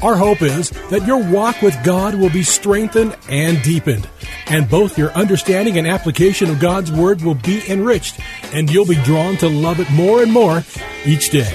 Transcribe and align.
Our 0.00 0.14
hope 0.14 0.42
is 0.42 0.70
that 0.90 1.06
your 1.08 1.28
walk 1.28 1.60
with 1.60 1.76
God 1.82 2.14
will 2.14 2.30
be 2.30 2.44
strengthened 2.44 3.16
and 3.28 3.60
deepened, 3.62 4.08
and 4.46 4.70
both 4.70 4.96
your 4.96 5.10
understanding 5.10 5.76
and 5.76 5.88
application 5.88 6.50
of 6.50 6.60
God's 6.60 6.92
Word 6.92 7.20
will 7.22 7.34
be 7.34 7.68
enriched, 7.68 8.20
and 8.54 8.70
you'll 8.70 8.86
be 8.86 9.02
drawn 9.02 9.36
to 9.38 9.48
love 9.48 9.80
it 9.80 9.90
more 9.90 10.22
and 10.22 10.32
more 10.32 10.62
each 11.04 11.30
day. 11.30 11.52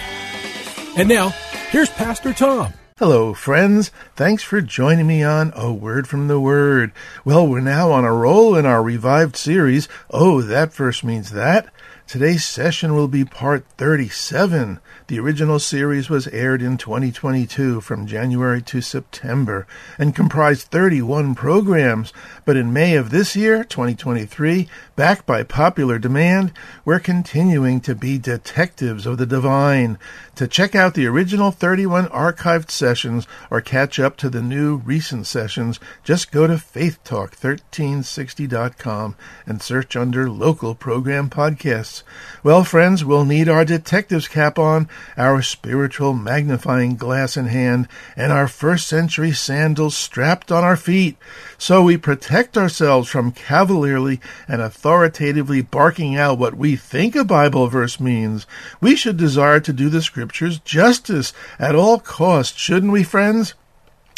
And 0.98 1.08
now, 1.08 1.30
here's 1.70 1.90
Pastor 1.90 2.34
Tom. 2.34 2.74
Hello, 3.00 3.34
friends. 3.34 3.92
Thanks 4.18 4.44
for 4.44 4.60
joining 4.60 5.08
me 5.08 5.24
on 5.24 5.54
A 5.56 5.72
Word 5.72 6.06
from 6.06 6.28
the 6.28 6.40
Word. 6.40 6.92
Well, 7.24 7.48
we're 7.48 7.62
now 7.62 7.92
on 7.92 8.04
a 8.04 8.14
roll 8.14 8.56
in 8.58 8.66
our 8.66 8.84
revived 8.84 9.38
series. 9.38 9.88
Oh, 10.12 10.42
that 10.42 10.74
verse 10.74 11.02
means 11.02 11.32
that. 11.32 11.70
Today's 12.08 12.44
session 12.44 12.94
will 12.94 13.08
be 13.08 13.24
part 13.24 13.66
37. 13.78 14.82
The 15.14 15.20
original 15.20 15.60
series 15.60 16.10
was 16.10 16.28
aired 16.30 16.64
in 16.64 16.76
2022 16.76 17.82
from 17.82 18.08
January 18.08 18.64
to 18.64 18.82
September 18.82 19.68
and 20.00 20.16
comprised 20.16 20.70
31 20.70 21.36
programs. 21.36 22.12
But 22.46 22.58
in 22.58 22.74
May 22.74 22.96
of 22.96 23.12
this 23.12 23.36
year, 23.36 23.64
2023, 23.64 24.68
backed 24.96 25.28
by 25.28 25.44
popular 25.44 26.00
demand, 26.00 26.52
we're 26.84 27.00
continuing 27.00 27.80
to 27.82 27.94
be 27.94 28.18
detectives 28.18 29.06
of 29.06 29.20
the 29.20 29.28
divine. 29.28 30.00
To 30.38 30.48
check 30.48 30.74
out 30.74 30.96
the 30.96 31.06
original 31.06 31.52
31 31.52 32.08
archived 32.08 32.72
sessions 32.72 33.28
or 33.52 33.62
catch 33.62 34.00
up 34.00 34.18
to 34.18 34.32
the 34.32 34.42
new 34.42 34.78
recent 34.78 35.28
sessions, 35.28 35.80
just 36.04 36.32
go 36.32 36.48
to 36.48 36.56
faithtalk1360.com 36.56 39.16
and 39.46 39.62
search 39.62 39.96
under 39.96 40.28
local 40.28 40.74
program 40.74 41.30
podcasts. 41.30 42.02
Well, 42.42 42.64
friends, 42.64 43.06
we'll 43.06 43.26
need 43.26 43.48
our 43.48 43.64
detective's 43.64 44.28
cap 44.28 44.58
on, 44.58 44.90
our 45.18 45.42
spiritual 45.42 46.14
magnifying 46.14 46.96
glass 46.96 47.38
in 47.38 47.48
hand, 47.48 47.88
and 48.16 48.32
our 48.32 48.48
first 48.48 48.88
century 48.88 49.32
sandals 49.32 49.96
strapped 49.96 50.52
on 50.52 50.64
our 50.64 50.78
feet, 50.78 51.18
so 51.58 51.84
we 51.84 51.98
protect 51.98 52.58
ourselves 52.58 53.10
from 53.10 53.32
cavalierly 53.32 54.20
and 54.48 54.62
authoritatively 54.62 55.62
barking 55.62 56.16
out 56.16 56.38
what 56.38 56.56
we 56.56 56.76
think 56.76 57.16
a 57.16 57.24
Bible 57.24 57.68
verse 57.68 58.00
means. 58.00 58.46
We 58.82 58.96
should 58.96 59.18
desire 59.18 59.60
to 59.62 59.74
do 59.74 59.90
the 59.90 60.02
scriptures 60.02 60.60
justice 60.60 61.34
at 61.60 61.76
all 61.76 62.00
costs, 62.00 62.60
shouldn't 62.60 62.92
we, 62.92 63.04
friends? 63.04 63.54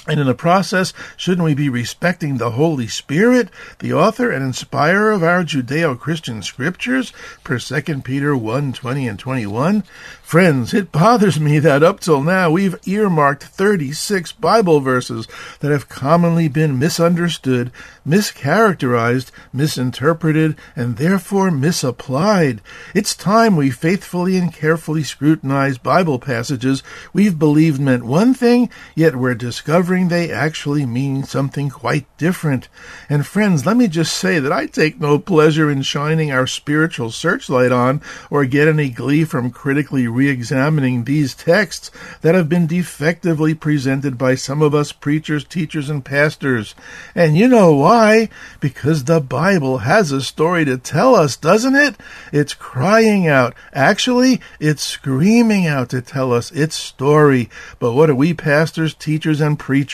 And 0.07 0.19
in 0.19 0.27
the 0.27 0.35
process, 0.35 0.93
shouldn't 1.17 1.45
we 1.45 1.55
be 1.55 1.67
respecting 1.67 2.37
the 2.37 2.51
Holy 2.51 2.87
Spirit, 2.87 3.49
the 3.79 3.93
author 3.93 4.29
and 4.29 4.43
inspirer 4.43 5.11
of 5.11 5.23
our 5.23 5.43
Judeo-Christian 5.43 6.43
scriptures, 6.43 7.11
per 7.43 7.57
2 7.57 8.01
Peter 8.01 8.37
1, 8.37 8.73
20 8.73 9.07
and 9.07 9.17
21? 9.17 9.83
Friends, 10.21 10.75
it 10.75 10.91
bothers 10.91 11.39
me 11.39 11.57
that 11.57 11.81
up 11.81 11.99
till 11.99 12.21
now 12.21 12.51
we've 12.51 12.77
earmarked 12.87 13.43
36 13.43 14.31
Bible 14.33 14.79
verses 14.79 15.27
that 15.59 15.71
have 15.71 15.89
commonly 15.89 16.47
been 16.47 16.77
misunderstood, 16.77 17.71
mischaracterized, 18.07 19.31
misinterpreted, 19.51 20.55
and 20.75 20.97
therefore 20.97 21.49
misapplied. 21.49 22.61
It's 22.93 23.15
time 23.15 23.55
we 23.55 23.71
faithfully 23.71 24.37
and 24.37 24.53
carefully 24.53 25.03
scrutinize 25.03 25.79
Bible 25.79 26.19
passages 26.19 26.83
we've 27.11 27.39
believed 27.39 27.81
meant 27.81 28.03
one 28.03 28.35
thing, 28.35 28.69
yet 28.93 29.15
we're 29.15 29.33
discovering 29.33 29.94
they 30.03 30.31
actually 30.31 30.85
mean 30.85 31.23
something 31.23 31.69
quite 31.69 32.05
different. 32.17 32.67
And 33.09 33.25
friends, 33.25 33.65
let 33.65 33.77
me 33.77 33.87
just 33.87 34.15
say 34.15 34.39
that 34.39 34.51
I 34.51 34.65
take 34.65 34.99
no 34.99 35.17
pleasure 35.17 35.71
in 35.71 35.81
shining 35.81 36.31
our 36.31 36.45
spiritual 36.45 37.11
searchlight 37.11 37.71
on 37.71 38.01
or 38.29 38.45
get 38.45 38.67
any 38.67 38.89
glee 38.89 39.23
from 39.23 39.51
critically 39.51 40.07
re-examining 40.07 41.05
these 41.05 41.33
texts 41.33 41.91
that 42.21 42.35
have 42.35 42.49
been 42.49 42.67
defectively 42.67 43.55
presented 43.55 44.17
by 44.17 44.35
some 44.35 44.61
of 44.61 44.75
us 44.75 44.91
preachers, 44.91 45.45
teachers, 45.45 45.89
and 45.89 46.03
pastors. 46.03 46.75
And 47.15 47.37
you 47.37 47.47
know 47.47 47.73
why? 47.73 48.27
Because 48.59 49.05
the 49.05 49.21
Bible 49.21 49.79
has 49.79 50.11
a 50.11 50.21
story 50.21 50.65
to 50.65 50.77
tell 50.77 51.15
us, 51.15 51.37
doesn't 51.37 51.75
it? 51.75 51.95
It's 52.33 52.53
crying 52.53 53.27
out. 53.27 53.55
Actually, 53.73 54.41
it's 54.59 54.83
screaming 54.83 55.65
out 55.65 55.89
to 55.89 56.01
tell 56.01 56.33
us 56.33 56.51
its 56.51 56.75
story. 56.75 57.49
But 57.79 57.93
what 57.93 58.07
do 58.07 58.15
we 58.15 58.33
pastors, 58.33 58.93
teachers, 58.93 59.39
and 59.39 59.57
preachers 59.57 59.84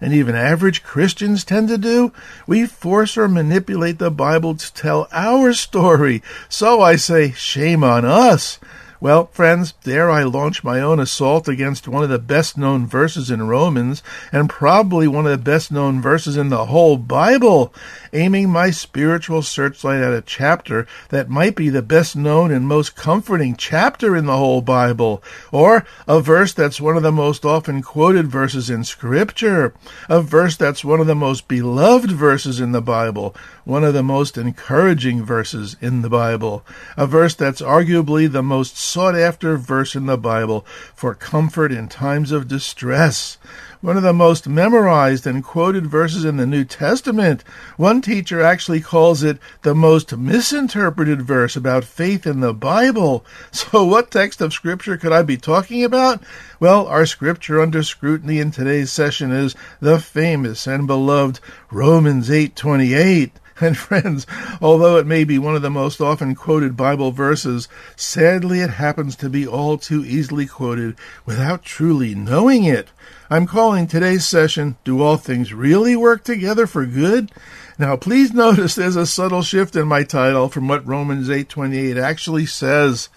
and 0.00 0.12
even 0.12 0.34
average 0.34 0.82
Christians 0.82 1.44
tend 1.44 1.68
to 1.68 1.78
do? 1.78 2.12
We 2.46 2.66
force 2.66 3.16
or 3.16 3.28
manipulate 3.28 3.98
the 3.98 4.10
Bible 4.10 4.54
to 4.54 4.72
tell 4.74 5.08
our 5.12 5.52
story. 5.52 6.22
So 6.48 6.80
I 6.80 6.96
say, 6.96 7.32
shame 7.32 7.84
on 7.84 8.04
us. 8.04 8.58
Well, 9.04 9.26
friends, 9.26 9.72
dare 9.82 10.10
I 10.10 10.22
launch 10.22 10.64
my 10.64 10.80
own 10.80 10.98
assault 10.98 11.46
against 11.46 11.86
one 11.86 12.02
of 12.02 12.08
the 12.08 12.18
best 12.18 12.56
known 12.56 12.86
verses 12.86 13.30
in 13.30 13.46
Romans, 13.46 14.02
and 14.32 14.48
probably 14.48 15.06
one 15.06 15.26
of 15.26 15.30
the 15.30 15.36
best 15.36 15.70
known 15.70 16.00
verses 16.00 16.38
in 16.38 16.48
the 16.48 16.64
whole 16.64 16.96
Bible, 16.96 17.74
aiming 18.14 18.48
my 18.48 18.70
spiritual 18.70 19.42
searchlight 19.42 20.00
at 20.00 20.14
a 20.14 20.22
chapter 20.22 20.86
that 21.10 21.28
might 21.28 21.56
be 21.56 21.68
the 21.68 21.82
best 21.82 22.16
known 22.16 22.50
and 22.50 22.66
most 22.66 22.96
comforting 22.96 23.56
chapter 23.56 24.16
in 24.16 24.26
the 24.26 24.36
whole 24.36 24.62
Bible, 24.62 25.22
or 25.52 25.84
a 26.06 26.20
verse 26.20 26.54
that's 26.54 26.80
one 26.80 26.96
of 26.96 27.02
the 27.02 27.12
most 27.12 27.44
often 27.44 27.82
quoted 27.82 28.28
verses 28.28 28.70
in 28.70 28.84
Scripture, 28.84 29.74
a 30.08 30.22
verse 30.22 30.56
that's 30.56 30.84
one 30.84 31.00
of 31.00 31.06
the 31.06 31.14
most 31.14 31.48
beloved 31.48 32.10
verses 32.10 32.60
in 32.60 32.72
the 32.72 32.80
Bible, 32.80 33.34
one 33.64 33.84
of 33.84 33.94
the 33.94 34.02
most 34.02 34.38
encouraging 34.38 35.24
verses 35.24 35.76
in 35.80 36.02
the 36.02 36.10
Bible, 36.10 36.64
a 36.96 37.06
verse 37.06 37.34
that's 37.34 37.60
arguably 37.60 38.30
the 38.30 38.42
most 38.42 38.76
sought 38.76 39.16
after 39.16 39.56
verse 39.56 39.94
in 39.94 40.06
the 40.06 40.16
Bible 40.16 40.64
for 40.94 41.14
comfort 41.14 41.72
in 41.72 41.88
times 41.88 42.30
of 42.30 42.48
distress. 42.48 43.38
One 43.84 43.98
of 43.98 44.02
the 44.02 44.14
most 44.14 44.48
memorized 44.48 45.26
and 45.26 45.44
quoted 45.44 45.86
verses 45.86 46.24
in 46.24 46.38
the 46.38 46.46
New 46.46 46.64
Testament. 46.64 47.44
One 47.76 48.00
teacher 48.00 48.40
actually 48.40 48.80
calls 48.80 49.22
it 49.22 49.36
the 49.60 49.74
most 49.74 50.16
misinterpreted 50.16 51.20
verse 51.20 51.54
about 51.54 51.84
faith 51.84 52.26
in 52.26 52.40
the 52.40 52.54
Bible. 52.54 53.26
So, 53.52 53.84
what 53.84 54.10
text 54.10 54.40
of 54.40 54.54
Scripture 54.54 54.96
could 54.96 55.12
I 55.12 55.20
be 55.20 55.36
talking 55.36 55.84
about? 55.84 56.22
Well, 56.58 56.86
our 56.86 57.04
Scripture 57.04 57.60
under 57.60 57.82
scrutiny 57.82 58.38
in 58.38 58.52
today's 58.52 58.90
session 58.90 59.32
is 59.32 59.54
the 59.80 59.98
famous 59.98 60.66
and 60.66 60.86
beloved 60.86 61.40
Romans 61.70 62.30
8:28. 62.30 63.32
And 63.60 63.76
friends, 63.76 64.26
although 64.60 64.96
it 64.96 65.06
may 65.06 65.22
be 65.22 65.38
one 65.38 65.54
of 65.54 65.62
the 65.62 65.70
most 65.70 66.00
often 66.00 66.34
quoted 66.34 66.76
Bible 66.76 67.12
verses, 67.12 67.68
sadly 67.94 68.60
it 68.60 68.70
happens 68.70 69.14
to 69.16 69.30
be 69.30 69.46
all 69.46 69.78
too 69.78 70.04
easily 70.04 70.46
quoted 70.46 70.96
without 71.24 71.62
truly 71.62 72.16
knowing 72.16 72.64
it. 72.64 72.88
I'm 73.30 73.46
calling 73.46 73.86
today's 73.86 74.26
session, 74.26 74.76
Do 74.82 75.02
All 75.02 75.16
Things 75.16 75.54
Really 75.54 75.94
Work 75.94 76.24
Together 76.24 76.66
for 76.66 76.84
Good? 76.84 77.30
Now, 77.78 77.96
please 77.96 78.32
notice 78.34 78.74
there's 78.74 78.96
a 78.96 79.06
subtle 79.06 79.42
shift 79.42 79.76
in 79.76 79.86
my 79.86 80.02
title 80.02 80.48
from 80.48 80.66
what 80.66 80.86
Romans 80.86 81.28
8:28 81.28 81.96
actually 81.96 82.46
says. 82.46 83.08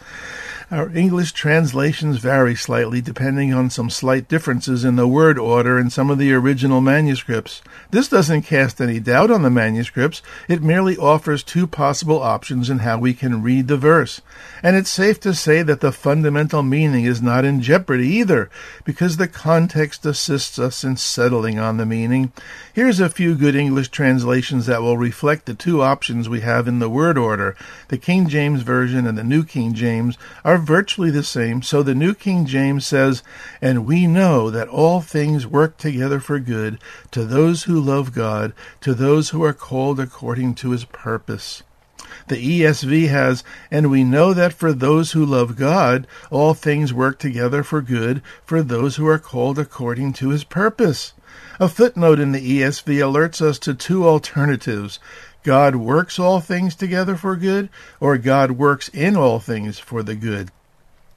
Our 0.69 0.93
English 0.93 1.31
translations 1.31 2.17
vary 2.17 2.53
slightly 2.53 2.99
depending 2.99 3.53
on 3.53 3.69
some 3.69 3.89
slight 3.89 4.27
differences 4.27 4.83
in 4.83 4.97
the 4.97 5.07
word 5.07 5.39
order 5.39 5.79
in 5.79 5.89
some 5.89 6.09
of 6.09 6.17
the 6.17 6.33
original 6.33 6.81
manuscripts. 6.81 7.61
This 7.91 8.09
doesn't 8.09 8.41
cast 8.41 8.81
any 8.81 8.99
doubt 8.99 9.31
on 9.31 9.43
the 9.43 9.49
manuscripts, 9.49 10.21
it 10.49 10.61
merely 10.61 10.97
offers 10.97 11.41
two 11.41 11.67
possible 11.67 12.21
options 12.21 12.69
in 12.69 12.79
how 12.79 12.97
we 12.97 13.13
can 13.13 13.41
read 13.41 13.69
the 13.69 13.77
verse. 13.77 14.19
And 14.61 14.75
it's 14.75 14.89
safe 14.89 15.21
to 15.21 15.33
say 15.33 15.61
that 15.61 15.79
the 15.79 15.93
fundamental 15.93 16.63
meaning 16.63 17.05
is 17.05 17.21
not 17.21 17.45
in 17.45 17.61
jeopardy 17.61 18.09
either, 18.09 18.49
because 18.83 19.15
the 19.15 19.29
context 19.29 20.05
assists 20.05 20.59
us 20.59 20.83
in 20.83 20.97
settling 20.97 21.57
on 21.57 21.77
the 21.77 21.85
meaning. 21.85 22.33
Here's 22.73 22.99
a 22.99 23.09
few 23.09 23.35
good 23.35 23.55
English 23.55 23.87
translations 23.87 24.65
that 24.65 24.81
will 24.81 24.97
reflect 24.97 25.45
the 25.45 25.53
two 25.53 25.81
options 25.81 26.27
we 26.27 26.41
have 26.41 26.67
in 26.67 26.79
the 26.79 26.89
word 26.89 27.17
order. 27.17 27.55
The 27.87 27.97
King 27.97 28.27
James 28.27 28.63
Version 28.63 29.07
and 29.07 29.17
the 29.17 29.23
New 29.23 29.45
King 29.45 29.73
James 29.73 30.17
are 30.43 30.56
virtually 30.57 31.12
the 31.12 31.24
same, 31.24 31.62
so 31.62 31.83
the 31.83 31.95
New 31.95 32.13
King 32.13 32.45
James 32.45 32.86
says, 32.86 33.24
And 33.62 33.86
we 33.86 34.07
know 34.07 34.50
that 34.50 34.68
all 34.68 35.01
things 35.01 35.48
work 35.48 35.77
together 35.77 36.19
for 36.19 36.39
good 36.39 36.80
to 37.12 37.25
those 37.25 37.63
who 37.63 37.80
love 37.80 38.13
God, 38.13 38.54
to 38.81 38.94
those 38.94 39.30
who 39.30 39.44
are 39.44 39.54
called 39.54 40.00
according 40.00 40.56
to 40.56 40.71
his 40.71 40.86
purpose. 40.86 41.63
The 42.27 42.62
ESV 42.62 43.09
has, 43.09 43.44
and 43.71 43.89
we 43.89 44.04
know 44.04 44.33
that 44.33 44.54
for 44.54 44.74
those 44.74 45.13
who 45.13 45.25
love 45.25 45.56
God, 45.56 46.07
all 46.30 46.54
things 46.54 46.94
work 46.94 47.19
together 47.19 47.63
for 47.63 47.81
good 47.81 48.21
for 48.45 48.62
those 48.62 48.98
who 48.98 49.07
are 49.07 49.19
called 49.19 49.57
according 49.57 50.13
to 50.13 50.30
his 50.30 50.44
purpose. 50.44 51.13
A 51.59 51.68
footnote 51.68 52.19
in 52.19 52.33
the 52.33 52.62
ESV 52.62 52.98
alerts 52.98 53.42
us 53.42 53.57
to 53.59 53.74
two 53.74 54.07
alternatives. 54.07 55.00
God 55.43 55.75
works 55.75 56.19
all 56.19 56.39
things 56.41 56.75
together 56.75 57.15
for 57.15 57.35
good, 57.35 57.69
or 57.99 58.17
God 58.17 58.51
works 58.51 58.89
in 58.89 59.15
all 59.15 59.39
things 59.39 59.79
for 59.79 60.03
the 60.03 60.15
good. 60.15 60.51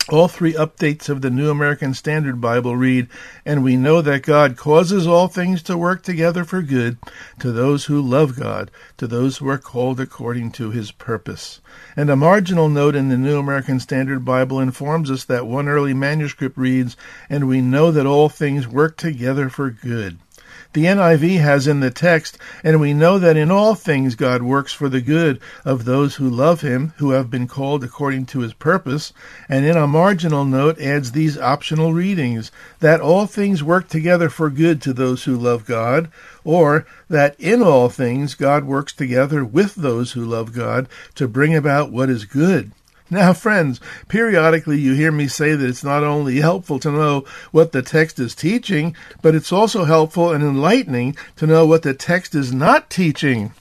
All 0.09 0.27
three 0.27 0.55
updates 0.55 1.09
of 1.09 1.21
the 1.21 1.31
New 1.31 1.51
American 1.51 1.95
Standard 1.95 2.41
Bible 2.41 2.75
read, 2.75 3.07
And 3.45 3.63
we 3.63 3.77
know 3.77 4.03
that 4.03 4.23
God 4.23 4.57
causes 4.57 5.07
all 5.07 5.29
things 5.29 5.63
to 5.65 5.79
work 5.79 6.03
together 6.03 6.43
for 6.43 6.63
good 6.63 6.99
to 7.39 7.53
those 7.53 7.85
who 7.85 8.01
love 8.01 8.35
God, 8.37 8.73
to 8.97 9.07
those 9.07 9.37
who 9.37 9.49
are 9.49 9.59
called 9.59 10.01
according 10.01 10.51
to 10.53 10.71
his 10.71 10.91
purpose. 10.91 11.61
And 11.97 12.11
a 12.11 12.17
marginal 12.17 12.69
note 12.69 12.97
in 12.97 13.09
the 13.09 13.17
New 13.17 13.39
American 13.39 13.79
Standard 13.79 14.25
Bible 14.25 14.59
informs 14.59 15.13
us 15.13 15.25
that 15.27 15.47
one 15.47 15.69
early 15.69 15.95
manuscript 15.95 16.57
reads, 16.57 16.97
And 17.29 17.47
we 17.47 17.61
know 17.61 17.93
that 17.93 18.07
all 18.07 18.29
things 18.29 18.67
work 18.67 18.97
together 18.97 19.49
for 19.49 19.71
good. 19.71 20.19
The 20.73 20.85
NIV 20.85 21.41
has 21.41 21.67
in 21.67 21.81
the 21.81 21.91
text, 21.91 22.39
and 22.63 22.81
we 22.81 22.95
know 22.95 23.19
that 23.19 23.37
in 23.37 23.51
all 23.51 23.75
things 23.75 24.15
God 24.15 24.41
works 24.41 24.73
for 24.73 24.89
the 24.89 25.01
good 25.01 25.41
of 25.65 25.85
those 25.85 26.15
who 26.15 26.31
love 26.31 26.61
him, 26.61 26.93
who 26.99 27.11
have 27.11 27.29
been 27.29 27.49
called 27.49 27.83
according 27.83 28.27
to 28.27 28.39
his 28.39 28.53
purpose, 28.53 29.13
and 29.49 29.65
in 29.65 29.77
a 29.77 29.89
marginal 29.89 30.45
note 30.45 30.79
adds 30.79 31.11
these 31.11 31.37
optional 31.37 31.93
readings, 31.93 32.53
that 32.79 33.01
all 33.01 33.27
things 33.27 33.65
work 33.65 33.89
together 33.89 34.29
for 34.29 34.49
good 34.49 34.81
to 34.83 34.93
those 34.93 35.25
who 35.25 35.37
love 35.37 35.67
God, 35.67 36.09
or 36.45 36.87
that 37.09 37.35
in 37.41 37.63
all 37.63 37.89
things 37.89 38.37
God 38.37 38.63
works 38.63 38.93
together 38.93 39.45
with 39.45 39.75
those 39.75 40.13
who 40.13 40.25
love 40.25 40.53
God 40.53 40.89
to 41.17 41.27
bring 41.27 41.53
about 41.53 41.91
what 41.91 42.09
is 42.09 42.25
good. 42.25 42.71
Now, 43.13 43.33
friends, 43.33 43.81
periodically 44.07 44.79
you 44.79 44.95
hear 44.95 45.11
me 45.11 45.27
say 45.27 45.57
that 45.57 45.69
it's 45.69 45.83
not 45.83 46.05
only 46.05 46.41
helpful 46.41 46.79
to 46.79 46.93
know 46.93 47.25
what 47.51 47.73
the 47.73 47.83
text 47.83 48.21
is 48.21 48.37
teaching, 48.37 48.95
but 49.21 49.35
it's 49.35 49.53
also 49.53 49.85
helpful 49.85 50.31
and 50.31 50.45
enlightening 50.45 51.17
to 51.37 51.47
know 51.49 51.67
what 51.67 51.83
the 51.83 51.93
text 51.93 52.37
is 52.37 52.55
not 52.55 52.89
teaching. 52.89 53.53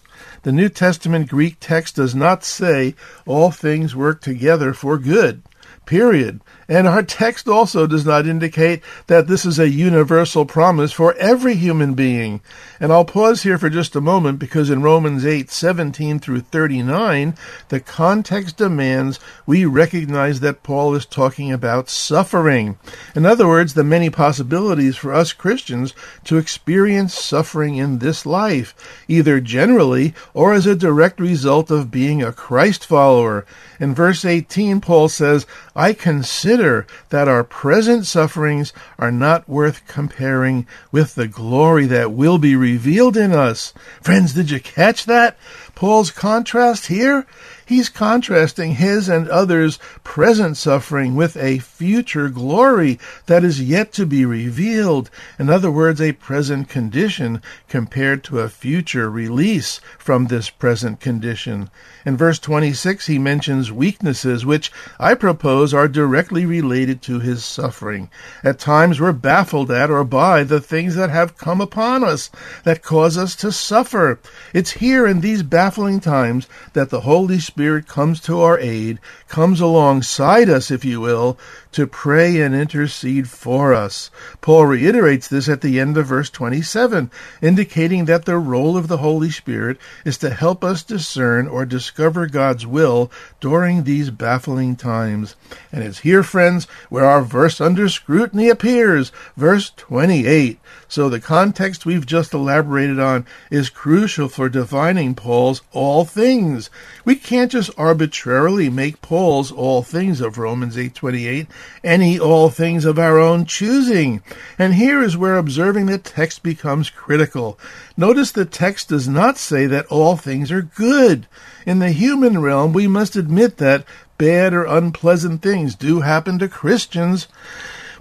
The 0.43 0.51
New 0.51 0.69
Testament 0.69 1.29
Greek 1.29 1.57
text 1.59 1.95
does 1.95 2.13
not 2.13 2.43
say 2.43 2.93
all 3.25 3.49
things 3.49 3.95
work 3.95 4.21
together 4.21 4.71
for 4.71 4.99
good. 4.99 5.41
Period. 5.85 6.41
And 6.67 6.87
our 6.87 7.01
text 7.01 7.47
also 7.47 7.87
does 7.87 8.05
not 8.05 8.27
indicate 8.27 8.83
that 9.07 9.27
this 9.27 9.43
is 9.43 9.57
a 9.57 9.69
universal 9.69 10.45
promise 10.45 10.91
for 10.91 11.15
every 11.15 11.55
human 11.55 11.95
being. 11.95 12.41
And 12.79 12.93
I'll 12.93 13.05
pause 13.05 13.41
here 13.41 13.57
for 13.57 13.71
just 13.71 13.95
a 13.95 14.01
moment 14.01 14.37
because 14.37 14.69
in 14.69 14.83
Romans 14.83 15.25
8, 15.25 15.49
17 15.49 16.19
through 16.19 16.41
39, 16.41 17.35
the 17.69 17.79
context 17.79 18.57
demands 18.57 19.19
we 19.47 19.65
recognize 19.65 20.41
that 20.41 20.61
Paul 20.61 20.93
is 20.93 21.07
talking 21.07 21.51
about 21.51 21.89
suffering. 21.89 22.77
In 23.15 23.25
other 23.25 23.47
words, 23.47 23.73
the 23.73 23.83
many 23.83 24.11
possibilities 24.11 24.95
for 24.95 25.11
us 25.11 25.33
Christians 25.33 25.95
to 26.25 26.37
experience 26.37 27.15
suffering 27.15 27.77
in 27.77 27.97
this 27.97 28.27
life, 28.27 28.75
either 29.07 29.39
generally 29.39 30.13
or 30.35 30.53
as 30.53 30.67
a 30.67 30.75
direct 30.75 31.19
result 31.19 31.71
of 31.71 31.89
being 31.89 32.21
a 32.21 32.31
Christ 32.31 32.85
follower. 32.85 33.43
In 33.79 33.95
verse 33.95 34.23
18, 34.23 34.81
Paul 34.81 35.09
says, 35.09 35.47
I 35.75 35.93
consider 35.93 36.87
that 37.09 37.27
our 37.27 37.43
present 37.43 38.05
sufferings 38.05 38.73
are 38.97 39.11
not 39.11 39.47
worth 39.47 39.87
comparing 39.87 40.67
with 40.91 41.15
the 41.15 41.27
glory 41.27 41.85
that 41.87 42.11
will 42.11 42.37
be 42.37 42.55
revealed 42.55 43.15
in 43.15 43.31
us. 43.33 43.73
Friends, 44.01 44.33
did 44.33 44.51
you 44.51 44.59
catch 44.59 45.05
that? 45.05 45.37
Paul's 45.75 46.11
contrast 46.11 46.87
here? 46.87 47.25
He's 47.69 47.87
contrasting 47.87 48.77
his 48.77 49.07
and 49.07 49.29
others' 49.29 49.77
present 50.03 50.57
suffering 50.57 51.13
with 51.13 51.37
a 51.37 51.59
future 51.59 52.27
glory 52.27 52.97
that 53.27 53.43
is 53.43 53.61
yet 53.61 53.93
to 53.93 54.07
be 54.07 54.25
revealed. 54.25 55.11
In 55.37 55.51
other 55.51 55.69
words, 55.69 56.01
a 56.01 56.13
present 56.13 56.67
condition 56.67 57.43
compared 57.67 58.23
to 58.23 58.39
a 58.39 58.49
future 58.49 59.07
release 59.07 59.79
from 59.99 60.25
this 60.25 60.49
present 60.49 60.99
condition. 60.99 61.69
In 62.07 62.17
verse 62.17 62.39
26, 62.39 63.05
he 63.05 63.19
mentions 63.19 63.71
weaknesses 63.71 64.47
which 64.47 64.71
I 64.99 65.13
propose 65.13 65.71
are 65.71 65.87
directly 65.87 66.47
related 66.47 67.03
to 67.03 67.19
his 67.19 67.45
suffering. 67.45 68.09
At 68.43 68.57
times 68.57 68.99
we're 68.99 69.11
baffled 69.11 69.69
at 69.69 69.91
or 69.91 70.03
by 70.03 70.43
the 70.43 70.59
things 70.59 70.95
that 70.95 71.11
have 71.11 71.37
come 71.37 71.61
upon 71.61 72.03
us 72.03 72.31
that 72.63 72.81
cause 72.81 73.15
us 73.15 73.35
to 73.35 73.51
suffer. 73.51 74.19
It's 74.55 74.71
here 74.71 75.05
in 75.05 75.21
these 75.21 75.43
baffling 75.43 75.99
times 75.99 76.47
that 76.73 76.89
the 76.89 77.01
Holy 77.01 77.37
Spirit 77.37 77.58
comes 77.87 78.19
to 78.21 78.41
our 78.41 78.57
aid, 78.59 78.99
comes 79.27 79.59
alongside 79.59 80.49
us, 80.49 80.71
if 80.71 80.85
you 80.85 81.01
will, 81.01 81.37
to 81.71 81.85
pray 81.85 82.41
and 82.41 82.55
intercede 82.55 83.29
for 83.29 83.73
us. 83.73 84.09
Paul 84.41 84.65
reiterates 84.65 85.27
this 85.27 85.47
at 85.47 85.61
the 85.61 85.79
end 85.79 85.97
of 85.97 86.07
verse 86.07 86.29
27, 86.29 87.11
indicating 87.41 88.05
that 88.05 88.25
the 88.25 88.37
role 88.37 88.75
of 88.75 88.87
the 88.87 88.97
Holy 88.97 89.29
Spirit 89.29 89.77
is 90.03 90.17
to 90.17 90.31
help 90.31 90.63
us 90.63 90.83
discern 90.83 91.47
or 91.47 91.65
discover 91.65 92.27
God's 92.27 92.65
will 92.65 93.11
during 93.39 93.83
these 93.83 94.09
baffling 94.09 94.75
times. 94.75 95.35
And 95.71 95.83
it's 95.83 95.99
here, 95.99 96.23
friends, 96.23 96.65
where 96.89 97.05
our 97.05 97.21
verse 97.21 97.61
under 97.61 97.87
scrutiny 97.87 98.49
appears, 98.49 99.11
verse 99.37 99.71
28. 99.77 100.59
So 100.87 101.07
the 101.07 101.19
context 101.19 101.85
we've 101.85 102.05
just 102.05 102.33
elaborated 102.33 102.99
on 102.99 103.27
is 103.51 103.69
crucial 103.69 104.27
for 104.27 104.49
defining 104.49 105.13
Paul's 105.13 105.61
all 105.71 106.03
things. 106.03 106.71
We 107.05 107.15
can't 107.15 107.51
just 107.51 107.69
arbitrarily 107.77 108.69
make 108.69 109.01
Paul's 109.01 109.51
all 109.51 109.83
things 109.83 110.19
of 110.19 110.39
Romans 110.39 110.77
8:28 110.77 111.47
any 111.83 112.19
all 112.19 112.49
things 112.49 112.85
of 112.85 112.99
our 112.99 113.19
own 113.19 113.45
choosing. 113.45 114.21
And 114.57 114.75
here 114.75 115.01
is 115.01 115.17
where 115.17 115.37
observing 115.37 115.85
the 115.85 115.97
text 115.97 116.43
becomes 116.43 116.89
critical. 116.89 117.59
Notice 117.97 118.31
the 118.31 118.45
text 118.45 118.89
does 118.89 119.07
not 119.07 119.37
say 119.37 119.65
that 119.67 119.87
all 119.87 120.15
things 120.15 120.51
are 120.51 120.61
good. 120.61 121.27
In 121.65 121.79
the 121.79 121.91
human 121.91 122.41
realm, 122.41 122.73
we 122.73 122.87
must 122.87 123.15
admit 123.15 123.57
that 123.57 123.85
bad 124.17 124.53
or 124.53 124.65
unpleasant 124.65 125.41
things 125.41 125.75
do 125.75 126.01
happen 126.01 126.39
to 126.39 126.47
Christians. 126.47 127.27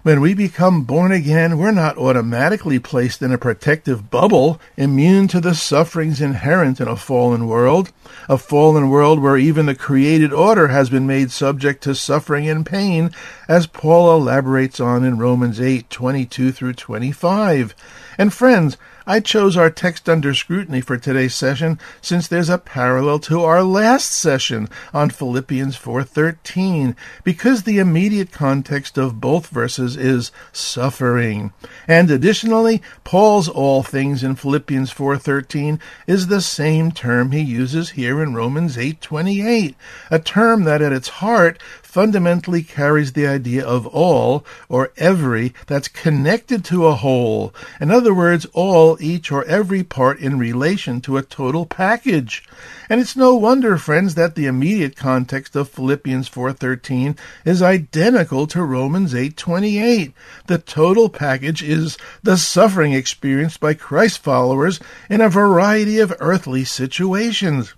When 0.04 0.20
we 0.20 0.32
become 0.32 0.82
born 0.84 1.10
again, 1.10 1.58
we're 1.58 1.72
not 1.72 1.98
automatically 1.98 2.78
placed 2.78 3.20
in 3.20 3.32
a 3.32 3.38
protective 3.38 4.10
bubble, 4.10 4.60
immune 4.76 5.26
to 5.28 5.40
the 5.40 5.56
sufferings 5.56 6.20
inherent 6.20 6.80
in 6.80 6.86
a 6.86 6.94
fallen 6.94 7.48
world, 7.48 7.90
a 8.28 8.38
fallen 8.38 8.90
world 8.90 9.20
where 9.20 9.36
even 9.36 9.66
the 9.66 9.74
created 9.74 10.32
order 10.32 10.68
has 10.68 10.88
been 10.88 11.08
made 11.08 11.32
subject 11.32 11.82
to 11.82 11.96
suffering 11.96 12.48
and 12.48 12.64
pain, 12.64 13.10
as 13.48 13.66
Paul 13.66 14.14
elaborates 14.14 14.78
on 14.78 15.02
in 15.04 15.18
Romans 15.18 15.58
8:22 15.58 16.52
through 16.52 16.74
25. 16.74 17.74
And 18.16 18.32
friends, 18.32 18.76
I 19.10 19.20
chose 19.20 19.56
our 19.56 19.70
text 19.70 20.06
under 20.06 20.34
scrutiny 20.34 20.82
for 20.82 20.98
today's 20.98 21.34
session 21.34 21.78
since 22.02 22.28
there's 22.28 22.50
a 22.50 22.58
parallel 22.58 23.20
to 23.20 23.42
our 23.42 23.62
last 23.62 24.12
session 24.12 24.68
on 24.92 25.08
Philippians 25.08 25.78
4:13 25.78 26.94
because 27.24 27.62
the 27.62 27.78
immediate 27.78 28.30
context 28.32 28.98
of 28.98 29.18
both 29.18 29.46
verses 29.46 29.96
is 29.96 30.30
suffering. 30.52 31.54
And 31.88 32.10
additionally, 32.10 32.82
Paul's 33.02 33.48
all 33.48 33.82
things 33.82 34.22
in 34.22 34.34
Philippians 34.34 34.90
4:13 34.90 35.80
is 36.06 36.26
the 36.26 36.42
same 36.42 36.92
term 36.92 37.32
he 37.32 37.40
uses 37.40 37.92
here 37.92 38.22
in 38.22 38.34
Romans 38.34 38.76
8:28, 38.76 39.74
a 40.10 40.18
term 40.18 40.64
that 40.64 40.82
at 40.82 40.92
its 40.92 41.08
heart 41.08 41.58
fundamentally 41.88 42.62
carries 42.62 43.14
the 43.14 43.26
idea 43.26 43.64
of 43.66 43.86
all 43.86 44.44
or 44.68 44.92
every 44.98 45.54
that's 45.66 45.88
connected 45.88 46.62
to 46.62 46.86
a 46.86 46.94
whole. 46.94 47.54
In 47.80 47.90
other 47.90 48.12
words, 48.12 48.46
all 48.52 48.98
each 49.00 49.32
or 49.32 49.42
every 49.46 49.82
part 49.82 50.20
in 50.20 50.38
relation 50.38 51.00
to 51.00 51.16
a 51.16 51.22
total 51.22 51.64
package. 51.64 52.44
And 52.90 53.00
it's 53.00 53.16
no 53.16 53.34
wonder, 53.34 53.78
friends, 53.78 54.16
that 54.16 54.34
the 54.34 54.44
immediate 54.44 54.96
context 54.96 55.56
of 55.56 55.70
Philippians 55.70 56.28
4:13 56.28 57.16
is 57.46 57.62
identical 57.62 58.46
to 58.48 58.62
Romans 58.62 59.14
8:28. 59.14 60.12
The 60.46 60.58
total 60.58 61.08
package 61.08 61.62
is 61.62 61.96
the 62.22 62.36
suffering 62.36 62.92
experienced 62.92 63.60
by 63.60 63.72
Christ 63.72 64.22
followers 64.22 64.78
in 65.08 65.22
a 65.22 65.30
variety 65.30 66.00
of 66.00 66.14
earthly 66.20 66.64
situations. 66.64 67.72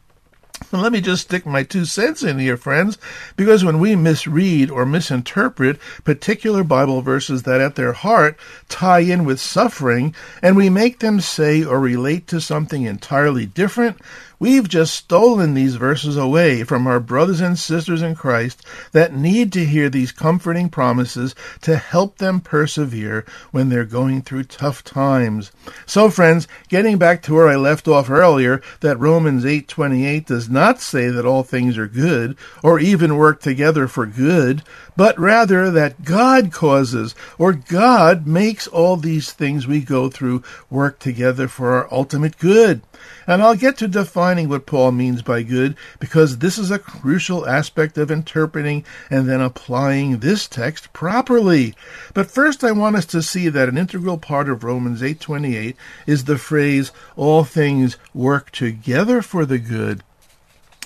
Let 0.73 0.93
me 0.93 1.01
just 1.01 1.23
stick 1.23 1.47
my 1.47 1.63
two 1.63 1.85
cents 1.85 2.23
in 2.23 2.39
here, 2.39 2.57
friends, 2.57 2.99
because 3.37 3.65
when 3.65 3.81
we 3.81 3.97
misread 3.97 4.71
or 4.71 4.87
misinterpret 4.87 5.81
particular 6.05 6.63
Bible 6.63 7.03
verses 7.03 7.43
that 7.43 7.61
at 7.61 7.75
their 7.75 7.93
heart 7.93 8.39
tie 8.69 9.01
in 9.01 9.25
with 9.25 9.41
suffering, 9.41 10.15
and 10.43 10.57
we 10.57 10.71
make 10.71 11.01
them 11.01 11.21
say 11.21 11.65
or 11.65 11.81
relate 11.81 12.27
to 12.29 12.41
something 12.41 12.85
entirely 12.85 13.47
different, 13.47 13.97
we've 14.39 14.69
just 14.69 14.95
stolen 14.95 15.55
these 15.55 15.77
verses 15.77 16.17
away 16.17 16.65
from 16.65 16.87
our 16.87 17.01
brothers 17.01 17.41
and 17.41 17.59
sisters 17.59 18.01
in 18.01 18.15
Christ 18.15 18.65
that 18.93 19.15
need 19.15 19.53
to 19.53 19.65
hear 19.65 19.91
these 19.91 20.13
comforting 20.13 20.69
promises 20.69 21.35
to 21.61 21.77
help 21.77 22.19
them 22.19 22.41
persevere 22.41 23.25
when 23.51 23.69
they're 23.69 23.85
going 23.85 24.23
through 24.23 24.45
tough 24.45 24.83
times. 24.83 25.53
So 25.85 26.11
friends, 26.11 26.49
getting 26.69 26.97
back 26.97 27.23
to 27.23 27.35
where 27.35 27.49
I 27.49 27.57
left 27.57 27.87
off 27.87 28.09
earlier, 28.09 28.63
that 28.81 28.99
Romans 28.99 29.45
8:28 29.45 30.27
does 30.27 30.49
not 30.51 30.81
say 30.81 31.09
that 31.09 31.27
all 31.27 31.43
things 31.43 31.79
are 31.79 31.87
good 31.87 32.37
or 32.63 32.79
even 32.79 33.17
work 33.17 33.41
together 33.41 33.89
for 33.89 34.07
good, 34.07 34.63
but 34.97 35.19
rather 35.19 35.71
that 35.71 36.05
God 36.05 36.53
causes 36.53 37.15
or 37.39 37.53
God 37.53 38.27
makes 38.27 38.67
all 38.67 38.97
these 38.97 39.33
things 39.33 39.67
we 39.67 39.81
go 39.81 40.09
through 40.11 40.43
work 40.69 40.99
together 40.99 41.49
for 41.49 41.73
our 41.73 41.89
ultimate 41.93 42.39
good. 42.39 42.83
And 43.27 43.43
I'll 43.43 43.55
get 43.55 43.79
to 43.79 43.89
defining 43.89 44.49
what 44.49 44.67
Paul 44.67 44.93
means 44.93 45.23
by 45.23 45.43
good 45.43 45.77
because 45.99 46.39
this 46.39 46.59
is 46.59 46.71
a 46.71 46.79
crucial 46.79 47.47
aspect 47.47 47.97
of 47.97 48.11
interpreting 48.11 48.85
and 49.09 49.29
then 49.29 49.41
applying 49.41 50.19
this 50.19 50.47
text 50.47 50.93
properly. 50.93 51.75
But 52.13 52.31
first 52.31 52.65
I 52.65 52.73
want 52.73 52.97
us 52.97 53.07
to 53.07 53.23
see 53.23 53.49
that 53.49 53.69
an 53.69 53.79
integral 53.79 54.19
part 54.19 54.49
of 54.49 54.65
Romans 54.65 55.03
8:28 55.03 55.77
is 56.07 56.25
the 56.25 56.39
phrase 56.39 56.93
all 57.17 57.45
things 57.45 57.97
work 58.13 58.51
together 58.51 59.23
for 59.23 59.47
the 59.47 59.59
good. 59.59 60.03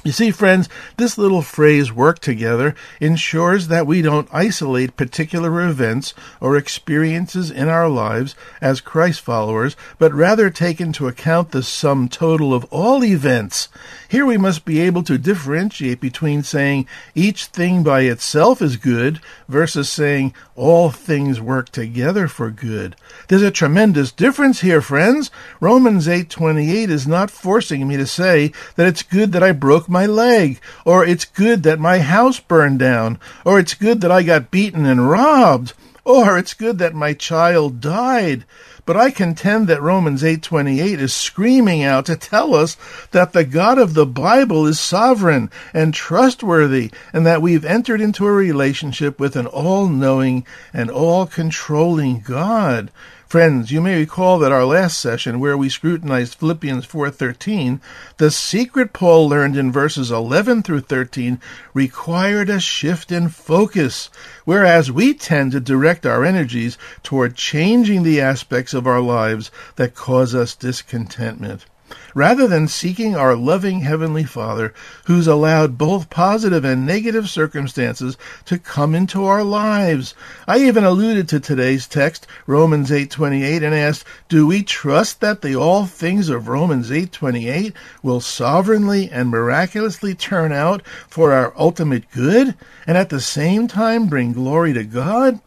You 0.04 0.12
see, 0.12 0.30
friends, 0.32 0.68
this 0.98 1.16
little 1.16 1.40
phrase 1.40 1.90
work 1.90 2.18
together 2.18 2.74
ensures 3.00 3.68
that 3.68 3.86
we 3.86 4.02
don't 4.02 4.28
isolate 4.30 4.98
particular 4.98 5.62
events 5.62 6.12
or 6.42 6.58
experiences 6.58 7.50
in 7.50 7.70
our 7.70 7.88
lives 7.88 8.36
as 8.60 8.82
Christ 8.82 9.22
followers, 9.22 9.76
but 9.98 10.12
rather 10.12 10.50
take 10.50 10.78
into 10.78 11.08
account 11.08 11.52
the 11.52 11.62
sum 11.62 12.10
total 12.10 12.52
of 12.52 12.64
all 12.64 13.02
events. 13.02 13.70
Here 14.06 14.26
we 14.26 14.36
must 14.36 14.66
be 14.66 14.78
able 14.80 15.02
to 15.04 15.16
differentiate 15.16 16.02
between 16.02 16.42
saying 16.42 16.86
each 17.14 17.46
thing 17.46 17.82
by 17.82 18.02
itself 18.02 18.60
is 18.60 18.76
good 18.76 19.20
versus 19.48 19.88
saying 19.88 20.34
all 20.54 20.90
things 20.90 21.40
work 21.40 21.70
together 21.70 22.28
for 22.28 22.50
good. 22.50 22.94
There's 23.28 23.42
a 23.42 23.50
tremendous 23.50 24.12
difference 24.12 24.60
here, 24.60 24.82
friends. 24.82 25.30
Romans 25.60 26.06
8:28 26.06 26.90
is 26.90 27.06
not 27.06 27.30
forcing 27.30 27.88
me 27.88 27.96
to 27.96 28.06
say 28.06 28.52
that 28.76 28.86
it's 28.86 29.02
good 29.02 29.32
that 29.32 29.42
I 29.42 29.52
broke 29.52 29.88
my 29.94 30.04
leg, 30.04 30.60
or 30.84 31.06
it's 31.06 31.24
good 31.24 31.62
that 31.62 31.78
my 31.78 32.00
house 32.00 32.40
burned 32.40 32.80
down, 32.80 33.18
or 33.46 33.58
it's 33.58 33.72
good 33.72 34.02
that 34.02 34.12
I 34.12 34.22
got 34.22 34.50
beaten 34.50 34.84
and 34.84 35.08
robbed, 35.08 35.72
or 36.04 36.36
it's 36.36 36.52
good 36.52 36.78
that 36.78 36.94
my 36.94 37.14
child 37.14 37.80
died. 37.80 38.44
But 38.86 38.98
I 38.98 39.10
contend 39.10 39.66
that 39.68 39.80
Romans 39.80 40.22
8:28 40.22 41.00
is 41.00 41.14
screaming 41.14 41.82
out 41.82 42.04
to 42.04 42.16
tell 42.16 42.54
us 42.54 42.76
that 43.12 43.32
the 43.32 43.44
God 43.44 43.78
of 43.78 43.94
the 43.94 44.04
Bible 44.04 44.66
is 44.66 44.78
sovereign 44.78 45.48
and 45.72 45.94
trustworthy 45.94 46.90
and 47.10 47.24
that 47.24 47.40
we've 47.40 47.64
entered 47.64 48.02
into 48.02 48.26
a 48.26 48.32
relationship 48.32 49.18
with 49.18 49.36
an 49.36 49.46
all-knowing 49.46 50.44
and 50.74 50.90
all-controlling 50.90 52.20
God. 52.26 52.90
Friends, 53.34 53.72
you 53.72 53.80
may 53.80 53.98
recall 53.98 54.38
that 54.38 54.52
our 54.52 54.64
last 54.64 55.00
session 55.00 55.40
where 55.40 55.58
we 55.58 55.68
scrutinized 55.68 56.36
Philippians 56.36 56.86
4:13, 56.86 57.80
the 58.18 58.30
secret 58.30 58.92
Paul 58.92 59.28
learned 59.28 59.56
in 59.56 59.72
verses 59.72 60.12
11 60.12 60.62
through 60.62 60.82
13 60.82 61.40
required 61.74 62.48
a 62.48 62.60
shift 62.60 63.10
in 63.10 63.28
focus, 63.28 64.08
whereas 64.44 64.92
we 64.92 65.14
tend 65.14 65.50
to 65.50 65.58
direct 65.58 66.06
our 66.06 66.24
energies 66.24 66.78
toward 67.02 67.34
changing 67.34 68.04
the 68.04 68.20
aspects 68.20 68.72
of 68.72 68.86
our 68.86 69.00
lives 69.00 69.50
that 69.74 69.96
cause 69.96 70.32
us 70.32 70.54
discontentment 70.54 71.66
rather 72.14 72.46
than 72.46 72.68
seeking 72.68 73.14
our 73.14 73.36
loving 73.36 73.80
Heavenly 73.80 74.24
Father, 74.24 74.74
who's 75.04 75.26
allowed 75.26 75.78
both 75.78 76.10
positive 76.10 76.64
and 76.64 76.86
negative 76.86 77.28
circumstances 77.28 78.16
to 78.46 78.58
come 78.58 78.94
into 78.94 79.24
our 79.24 79.44
lives. 79.44 80.14
I 80.48 80.58
even 80.58 80.84
alluded 80.84 81.28
to 81.28 81.40
today's 81.40 81.86
text, 81.86 82.26
Romans 82.46 82.90
8:28, 82.90 83.62
and 83.62 83.74
asked, 83.74 84.04
"Do 84.28 84.46
we 84.46 84.62
trust 84.62 85.20
that 85.20 85.42
the 85.42 85.56
all 85.56 85.86
things 85.86 86.28
of 86.28 86.48
Romans 86.48 86.90
8:28 86.90 87.72
will 88.02 88.20
sovereignly 88.20 89.10
and 89.10 89.28
miraculously 89.30 90.14
turn 90.14 90.52
out 90.52 90.82
for 91.08 91.32
our 91.32 91.52
ultimate 91.56 92.10
good 92.12 92.54
and 92.86 92.96
at 92.98 93.10
the 93.10 93.20
same 93.20 93.68
time 93.68 94.06
bring 94.06 94.32
glory 94.32 94.72
to 94.72 94.84
God?" 94.84 95.40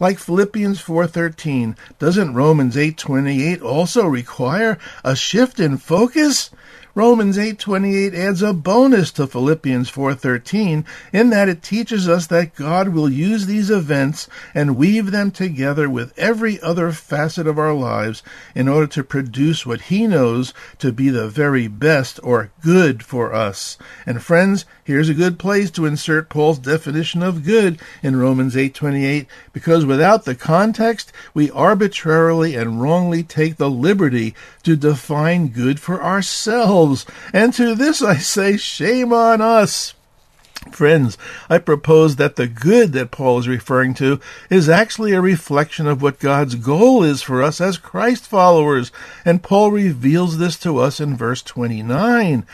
Like 0.00 0.20
Philippians 0.20 0.80
4:13, 0.80 1.74
doesn't 1.98 2.34
Romans 2.34 2.76
8:28 2.76 3.60
also 3.62 4.06
require 4.06 4.78
a 5.02 5.16
shift 5.16 5.58
in 5.58 5.76
focus? 5.76 6.50
Romans 6.98 7.38
8:28 7.38 8.12
adds 8.12 8.42
a 8.42 8.52
bonus 8.52 9.12
to 9.12 9.28
Philippians 9.28 9.88
4:13 9.88 10.84
in 11.12 11.30
that 11.30 11.48
it 11.48 11.62
teaches 11.62 12.08
us 12.08 12.26
that 12.26 12.56
God 12.56 12.88
will 12.88 13.08
use 13.08 13.46
these 13.46 13.70
events 13.70 14.26
and 14.52 14.76
weave 14.76 15.12
them 15.12 15.30
together 15.30 15.88
with 15.88 16.12
every 16.18 16.60
other 16.60 16.90
facet 16.90 17.46
of 17.46 17.56
our 17.56 17.72
lives 17.72 18.24
in 18.52 18.66
order 18.66 18.88
to 18.88 19.04
produce 19.04 19.64
what 19.64 19.82
he 19.82 20.08
knows 20.08 20.52
to 20.80 20.90
be 20.90 21.08
the 21.08 21.28
very 21.28 21.68
best 21.68 22.18
or 22.24 22.50
good 22.64 23.04
for 23.04 23.32
us. 23.32 23.78
And 24.04 24.20
friends, 24.20 24.64
here's 24.82 25.08
a 25.08 25.14
good 25.14 25.38
place 25.38 25.70
to 25.70 25.86
insert 25.86 26.28
Paul's 26.28 26.58
definition 26.58 27.22
of 27.22 27.44
good 27.44 27.78
in 28.02 28.16
Romans 28.16 28.56
8:28 28.56 29.28
because 29.52 29.86
without 29.86 30.24
the 30.24 30.34
context, 30.34 31.12
we 31.32 31.48
arbitrarily 31.52 32.56
and 32.56 32.82
wrongly 32.82 33.22
take 33.22 33.56
the 33.56 33.70
liberty 33.70 34.34
to 34.64 34.74
define 34.74 35.46
good 35.46 35.78
for 35.78 36.02
ourselves. 36.88 37.06
And 37.32 37.52
to 37.54 37.74
this 37.74 38.02
I 38.02 38.16
say, 38.16 38.56
shame 38.56 39.12
on 39.12 39.40
us. 39.40 39.94
Friends, 40.72 41.16
I 41.48 41.58
propose 41.58 42.16
that 42.16 42.36
the 42.36 42.48
good 42.48 42.92
that 42.92 43.10
Paul 43.10 43.38
is 43.38 43.48
referring 43.48 43.94
to 43.94 44.20
is 44.50 44.68
actually 44.68 45.12
a 45.12 45.20
reflection 45.20 45.86
of 45.86 46.02
what 46.02 46.18
God's 46.18 46.56
goal 46.56 47.04
is 47.04 47.22
for 47.22 47.42
us 47.42 47.60
as 47.60 47.78
Christ 47.78 48.26
followers, 48.26 48.90
and 49.24 49.42
Paul 49.42 49.70
reveals 49.70 50.36
this 50.36 50.58
to 50.58 50.78
us 50.78 51.00
in 51.00 51.16
verse 51.16 51.42
29. 51.42 52.44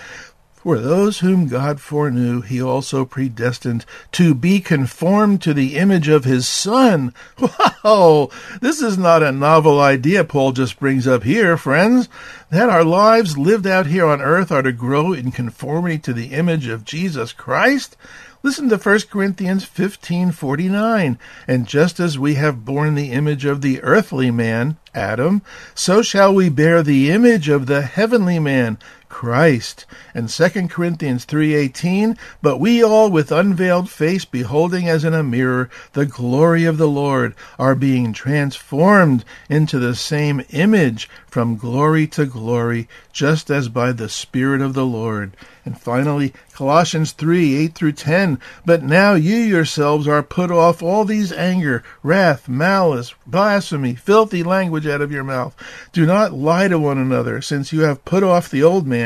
For 0.64 0.78
those 0.78 1.18
whom 1.18 1.46
God 1.46 1.78
foreknew, 1.78 2.40
he 2.40 2.62
also 2.62 3.04
predestined 3.04 3.84
to 4.12 4.34
be 4.34 4.60
conformed 4.60 5.42
to 5.42 5.52
the 5.52 5.76
image 5.76 6.08
of 6.08 6.24
his 6.24 6.48
Son. 6.48 7.12
Wow! 7.84 8.30
This 8.62 8.80
is 8.80 8.96
not 8.96 9.22
a 9.22 9.30
novel 9.30 9.78
idea 9.78 10.24
Paul 10.24 10.52
just 10.52 10.80
brings 10.80 11.06
up 11.06 11.22
here, 11.22 11.58
friends. 11.58 12.08
That 12.48 12.70
our 12.70 12.82
lives 12.82 13.36
lived 13.36 13.66
out 13.66 13.84
here 13.84 14.06
on 14.06 14.22
earth 14.22 14.50
are 14.50 14.62
to 14.62 14.72
grow 14.72 15.12
in 15.12 15.32
conformity 15.32 15.98
to 15.98 16.14
the 16.14 16.28
image 16.28 16.66
of 16.66 16.86
Jesus 16.86 17.34
Christ. 17.34 17.94
Listen 18.42 18.68
to 18.68 18.76
1 18.76 19.10
Corinthians 19.10 19.64
15:49, 19.64 21.18
and 21.48 21.66
just 21.66 21.98
as 21.98 22.18
we 22.18 22.34
have 22.34 22.64
borne 22.64 22.94
the 22.94 23.10
image 23.10 23.44
of 23.44 23.60
the 23.60 23.82
earthly 23.82 24.30
man, 24.30 24.76
Adam, 24.94 25.40
so 25.74 26.02
shall 26.02 26.34
we 26.34 26.48
bear 26.48 26.82
the 26.82 27.10
image 27.10 27.48
of 27.48 27.64
the 27.64 27.82
heavenly 27.82 28.38
man, 28.38 28.78
Christ. 29.14 29.86
And 30.12 30.28
2 30.28 30.68
Corinthians 30.68 31.24
3:18, 31.24 32.16
but 32.42 32.58
we 32.58 32.82
all 32.82 33.08
with 33.12 33.30
unveiled 33.30 33.88
face 33.88 34.24
beholding 34.24 34.88
as 34.88 35.04
in 35.04 35.14
a 35.14 35.22
mirror 35.22 35.70
the 35.92 36.04
glory 36.04 36.64
of 36.64 36.78
the 36.78 36.88
Lord 36.88 37.36
are 37.56 37.76
being 37.76 38.12
transformed 38.12 39.24
into 39.48 39.78
the 39.78 39.94
same 39.94 40.42
image 40.50 41.08
from 41.34 41.56
glory 41.56 42.06
to 42.08 42.26
glory, 42.26 42.88
just 43.12 43.50
as 43.50 43.68
by 43.68 43.90
the 43.90 44.08
spirit 44.08 44.60
of 44.60 44.74
the 44.74 44.86
Lord. 44.86 45.36
And 45.64 45.80
finally, 45.80 46.32
Colossians 46.52 47.10
3 47.10 47.56
8 47.56 47.74
through 47.74 47.92
10. 47.92 48.38
But 48.64 48.84
now 48.84 49.14
you 49.14 49.36
yourselves 49.36 50.06
are 50.06 50.22
put 50.22 50.52
off 50.52 50.82
all 50.82 51.04
these 51.04 51.32
anger, 51.32 51.82
wrath, 52.04 52.48
malice, 52.48 53.14
blasphemy, 53.26 53.96
filthy 53.96 54.44
language 54.44 54.86
out 54.86 55.00
of 55.00 55.10
your 55.10 55.24
mouth. 55.24 55.56
Do 55.92 56.06
not 56.06 56.32
lie 56.32 56.68
to 56.68 56.78
one 56.78 56.98
another, 56.98 57.42
since 57.42 57.72
you 57.72 57.80
have 57.80 58.04
put 58.04 58.22
off 58.22 58.48
the 58.48 58.62
old 58.62 58.86
man 58.86 59.03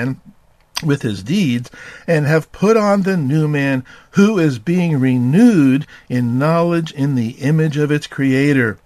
with 0.85 1.03
his 1.03 1.23
deeds, 1.23 1.71
and 2.07 2.27
have 2.27 2.53
put 2.53 2.77
on 2.77 3.03
the 3.03 3.17
new 3.17 3.49
man, 3.49 3.85
who 4.13 4.39
is 4.39 4.59
being 4.59 5.01
renewed 5.01 5.87
in 6.09 6.39
knowledge 6.39 6.93
in 6.93 7.15
the 7.15 7.31
image 7.31 7.77
of 7.77 7.91
its 7.91 8.07
creator. 8.07 8.79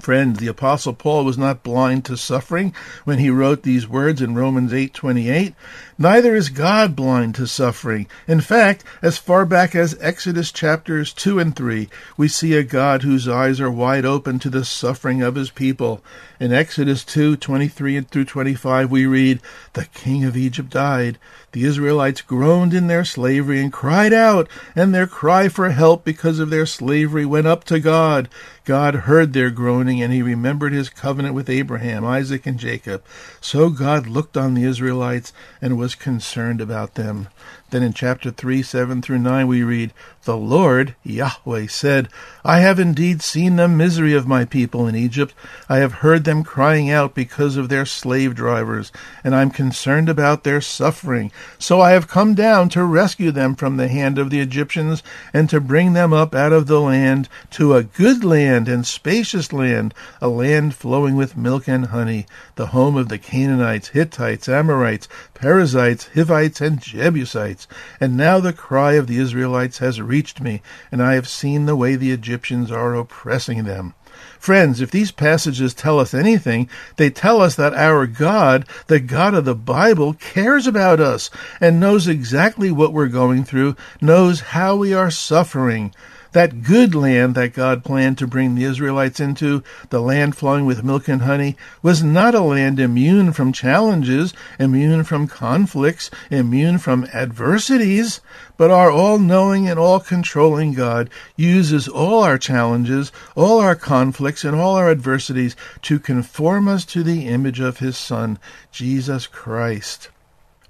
Friends, 0.00 0.38
the 0.38 0.46
apostle 0.46 0.94
Paul 0.94 1.24
was 1.24 1.38
not 1.38 1.62
blind 1.62 2.04
to 2.06 2.16
suffering 2.16 2.74
when 3.04 3.18
he 3.18 3.30
wrote 3.30 3.62
these 3.62 3.86
words 3.86 4.22
in 4.22 4.34
Romans 4.34 4.72
8:28. 4.72 5.54
Neither 5.98 6.34
is 6.34 6.48
God 6.48 6.96
blind 6.96 7.34
to 7.34 7.46
suffering. 7.46 8.06
In 8.26 8.40
fact, 8.40 8.82
as 9.02 9.18
far 9.18 9.44
back 9.44 9.74
as 9.74 9.96
Exodus 10.00 10.50
chapters 10.50 11.12
2 11.12 11.38
and 11.38 11.54
3, 11.54 11.88
we 12.16 12.26
see 12.26 12.54
a 12.54 12.62
God 12.62 13.02
whose 13.02 13.28
eyes 13.28 13.60
are 13.60 13.70
wide 13.70 14.06
open 14.06 14.38
to 14.38 14.48
the 14.48 14.64
suffering 14.64 15.22
of 15.22 15.34
his 15.34 15.50
people. 15.50 16.02
In 16.40 16.52
Exodus 16.52 17.04
2:23 17.04 17.96
and 17.96 18.10
through 18.10 18.24
25 18.24 18.90
we 18.90 19.04
read, 19.04 19.40
"The 19.74 19.84
king 19.92 20.24
of 20.24 20.36
Egypt 20.36 20.70
died. 20.70 21.18
The 21.52 21.64
Israelites 21.64 22.20
groaned 22.20 22.72
in 22.72 22.86
their 22.86 23.04
slavery 23.04 23.60
and 23.60 23.72
cried 23.72 24.12
out, 24.12 24.48
and 24.76 24.94
their 24.94 25.08
cry 25.08 25.48
for 25.48 25.70
help 25.70 26.04
because 26.04 26.38
of 26.38 26.48
their 26.48 26.66
slavery 26.66 27.26
went 27.26 27.48
up 27.48 27.64
to 27.64 27.80
God. 27.80 28.28
God 28.64 28.94
heard 28.94 29.32
their 29.32 29.50
groaning, 29.50 30.00
and 30.00 30.12
he 30.12 30.22
remembered 30.22 30.72
his 30.72 30.88
covenant 30.88 31.34
with 31.34 31.50
Abraham, 31.50 32.04
Isaac, 32.04 32.46
and 32.46 32.56
Jacob. 32.56 33.02
So 33.40 33.68
God 33.68 34.06
looked 34.06 34.36
on 34.36 34.54
the 34.54 34.62
Israelites 34.62 35.32
and 35.60 35.76
was 35.76 35.96
concerned 35.96 36.60
about 36.60 36.94
them. 36.94 37.26
Then 37.70 37.84
in 37.84 37.92
chapter 37.92 38.32
3, 38.32 38.62
7 38.62 39.00
through 39.00 39.20
9, 39.20 39.46
we 39.46 39.62
read, 39.62 39.92
The 40.24 40.36
Lord, 40.36 40.96
Yahweh, 41.04 41.68
said, 41.68 42.08
I 42.44 42.58
have 42.60 42.80
indeed 42.80 43.22
seen 43.22 43.54
the 43.54 43.68
misery 43.68 44.12
of 44.12 44.26
my 44.26 44.44
people 44.44 44.88
in 44.88 44.96
Egypt. 44.96 45.34
I 45.68 45.76
have 45.76 46.02
heard 46.02 46.24
them 46.24 46.42
crying 46.42 46.90
out 46.90 47.14
because 47.14 47.56
of 47.56 47.68
their 47.68 47.86
slave 47.86 48.34
drivers, 48.34 48.90
and 49.22 49.36
I 49.36 49.42
am 49.42 49.50
concerned 49.50 50.08
about 50.08 50.42
their 50.42 50.60
suffering. 50.60 51.30
So 51.60 51.80
I 51.80 51.92
have 51.92 52.08
come 52.08 52.34
down 52.34 52.70
to 52.70 52.84
rescue 52.84 53.30
them 53.30 53.54
from 53.54 53.76
the 53.76 53.86
hand 53.86 54.18
of 54.18 54.30
the 54.30 54.40
Egyptians, 54.40 55.04
and 55.32 55.48
to 55.50 55.60
bring 55.60 55.92
them 55.92 56.12
up 56.12 56.34
out 56.34 56.52
of 56.52 56.66
the 56.66 56.80
land 56.80 57.28
to 57.50 57.74
a 57.74 57.84
good 57.84 58.24
land 58.24 58.66
and 58.68 58.84
spacious 58.84 59.52
land, 59.52 59.94
a 60.20 60.28
land 60.28 60.74
flowing 60.74 61.14
with 61.14 61.36
milk 61.36 61.68
and 61.68 61.86
honey, 61.86 62.26
the 62.56 62.68
home 62.68 62.96
of 62.96 63.08
the 63.08 63.18
Canaanites, 63.18 63.88
Hittites, 63.88 64.48
Amorites, 64.48 65.06
Perizzites, 65.34 66.08
Hivites, 66.14 66.60
and 66.60 66.80
Jebusites. 66.80 67.59
And 68.00 68.16
now 68.16 68.40
the 68.40 68.52
cry 68.52 68.92
of 68.92 69.06
the 69.06 69.18
Israelites 69.18 69.78
has 69.78 70.00
reached 70.00 70.40
me, 70.40 70.62
and 70.90 71.02
I 71.02 71.14
have 71.14 71.28
seen 71.28 71.66
the 71.66 71.76
way 71.76 71.96
the 71.96 72.12
Egyptians 72.12 72.70
are 72.70 72.94
oppressing 72.94 73.64
them. 73.64 73.94
Friends, 74.38 74.80
if 74.80 74.90
these 74.90 75.12
passages 75.12 75.74
tell 75.74 75.98
us 75.98 76.14
anything, 76.14 76.68
they 76.96 77.10
tell 77.10 77.40
us 77.40 77.54
that 77.56 77.74
our 77.74 78.06
God, 78.06 78.66
the 78.86 79.00
God 79.00 79.34
of 79.34 79.44
the 79.44 79.54
Bible, 79.54 80.14
cares 80.14 80.66
about 80.66 81.00
us 81.00 81.30
and 81.60 81.80
knows 81.80 82.08
exactly 82.08 82.70
what 82.70 82.92
we're 82.92 83.08
going 83.08 83.44
through, 83.44 83.76
knows 84.00 84.40
how 84.40 84.76
we 84.76 84.92
are 84.92 85.10
suffering. 85.10 85.94
That 86.32 86.62
good 86.62 86.94
land 86.94 87.34
that 87.34 87.54
God 87.54 87.82
planned 87.82 88.16
to 88.18 88.26
bring 88.28 88.54
the 88.54 88.62
Israelites 88.62 89.18
into, 89.18 89.64
the 89.88 90.00
land 90.00 90.36
flowing 90.36 90.64
with 90.64 90.84
milk 90.84 91.08
and 91.08 91.22
honey, 91.22 91.56
was 91.82 92.04
not 92.04 92.36
a 92.36 92.40
land 92.40 92.78
immune 92.78 93.32
from 93.32 93.52
challenges, 93.52 94.32
immune 94.58 95.02
from 95.02 95.26
conflicts, 95.26 96.08
immune 96.30 96.78
from 96.78 97.08
adversities, 97.12 98.20
but 98.56 98.70
our 98.70 98.92
all 98.92 99.18
knowing 99.18 99.68
and 99.68 99.78
all 99.78 99.98
controlling 99.98 100.72
God 100.72 101.10
uses 101.34 101.88
all 101.88 102.22
our 102.22 102.38
challenges, 102.38 103.10
all 103.34 103.58
our 103.58 103.74
conflicts, 103.74 104.44
and 104.44 104.54
all 104.54 104.76
our 104.76 104.88
adversities 104.88 105.56
to 105.82 105.98
conform 105.98 106.68
us 106.68 106.84
to 106.84 107.02
the 107.02 107.26
image 107.26 107.58
of 107.58 107.78
His 107.78 107.96
Son, 107.96 108.38
Jesus 108.70 109.26
Christ. 109.26 110.10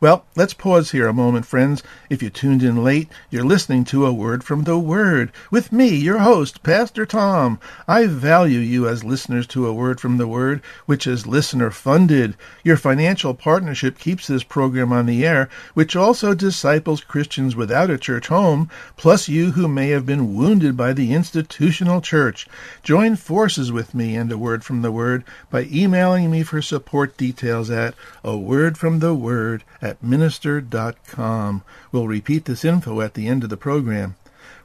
Well, 0.02 0.24
let's 0.34 0.54
pause 0.54 0.92
here 0.92 1.08
a 1.08 1.12
moment, 1.12 1.44
friends. 1.44 1.82
If 2.08 2.22
you 2.22 2.30
tuned 2.30 2.62
in 2.62 2.82
late, 2.82 3.10
you're 3.28 3.44
listening 3.44 3.84
to 3.84 4.06
a 4.06 4.12
word 4.14 4.42
from 4.42 4.64
the 4.64 4.78
Word 4.78 5.30
with 5.50 5.72
me, 5.72 5.94
your 5.94 6.20
host, 6.20 6.62
Pastor 6.62 7.04
Tom. 7.04 7.60
I 7.86 8.06
value 8.06 8.60
you 8.60 8.88
as 8.88 9.04
listeners 9.04 9.46
to 9.48 9.66
a 9.66 9.74
word 9.74 10.00
from 10.00 10.16
the 10.16 10.26
Word, 10.26 10.62
which 10.86 11.06
is 11.06 11.26
listener 11.26 11.70
funded. 11.70 12.34
Your 12.64 12.78
financial 12.78 13.34
partnership 13.34 13.98
keeps 13.98 14.26
this 14.26 14.42
program 14.42 14.90
on 14.90 15.04
the 15.04 15.26
air, 15.26 15.50
which 15.74 15.94
also 15.94 16.32
disciples 16.32 17.04
Christians 17.04 17.54
without 17.54 17.90
a 17.90 17.98
church 17.98 18.28
home, 18.28 18.70
plus 18.96 19.28
you 19.28 19.50
who 19.50 19.68
may 19.68 19.90
have 19.90 20.06
been 20.06 20.34
wounded 20.34 20.78
by 20.78 20.94
the 20.94 21.12
institutional 21.12 22.00
church. 22.00 22.48
Join 22.82 23.16
forces 23.16 23.70
with 23.70 23.94
me 23.94 24.16
and 24.16 24.32
a 24.32 24.38
word 24.38 24.64
from 24.64 24.80
the 24.80 24.92
Word 24.92 25.24
by 25.50 25.64
emailing 25.70 26.30
me 26.30 26.42
for 26.42 26.62
support 26.62 27.18
details 27.18 27.70
at 27.70 27.94
a 28.24 28.34
word 28.34 28.78
from 28.78 29.00
the 29.00 29.14
Word 29.14 29.62
at 29.82 29.89
minister.com. 30.02 31.62
We'll 31.92 32.08
repeat 32.08 32.44
this 32.44 32.64
info 32.64 33.00
at 33.00 33.14
the 33.14 33.26
end 33.28 33.44
of 33.44 33.50
the 33.50 33.56
program. 33.56 34.16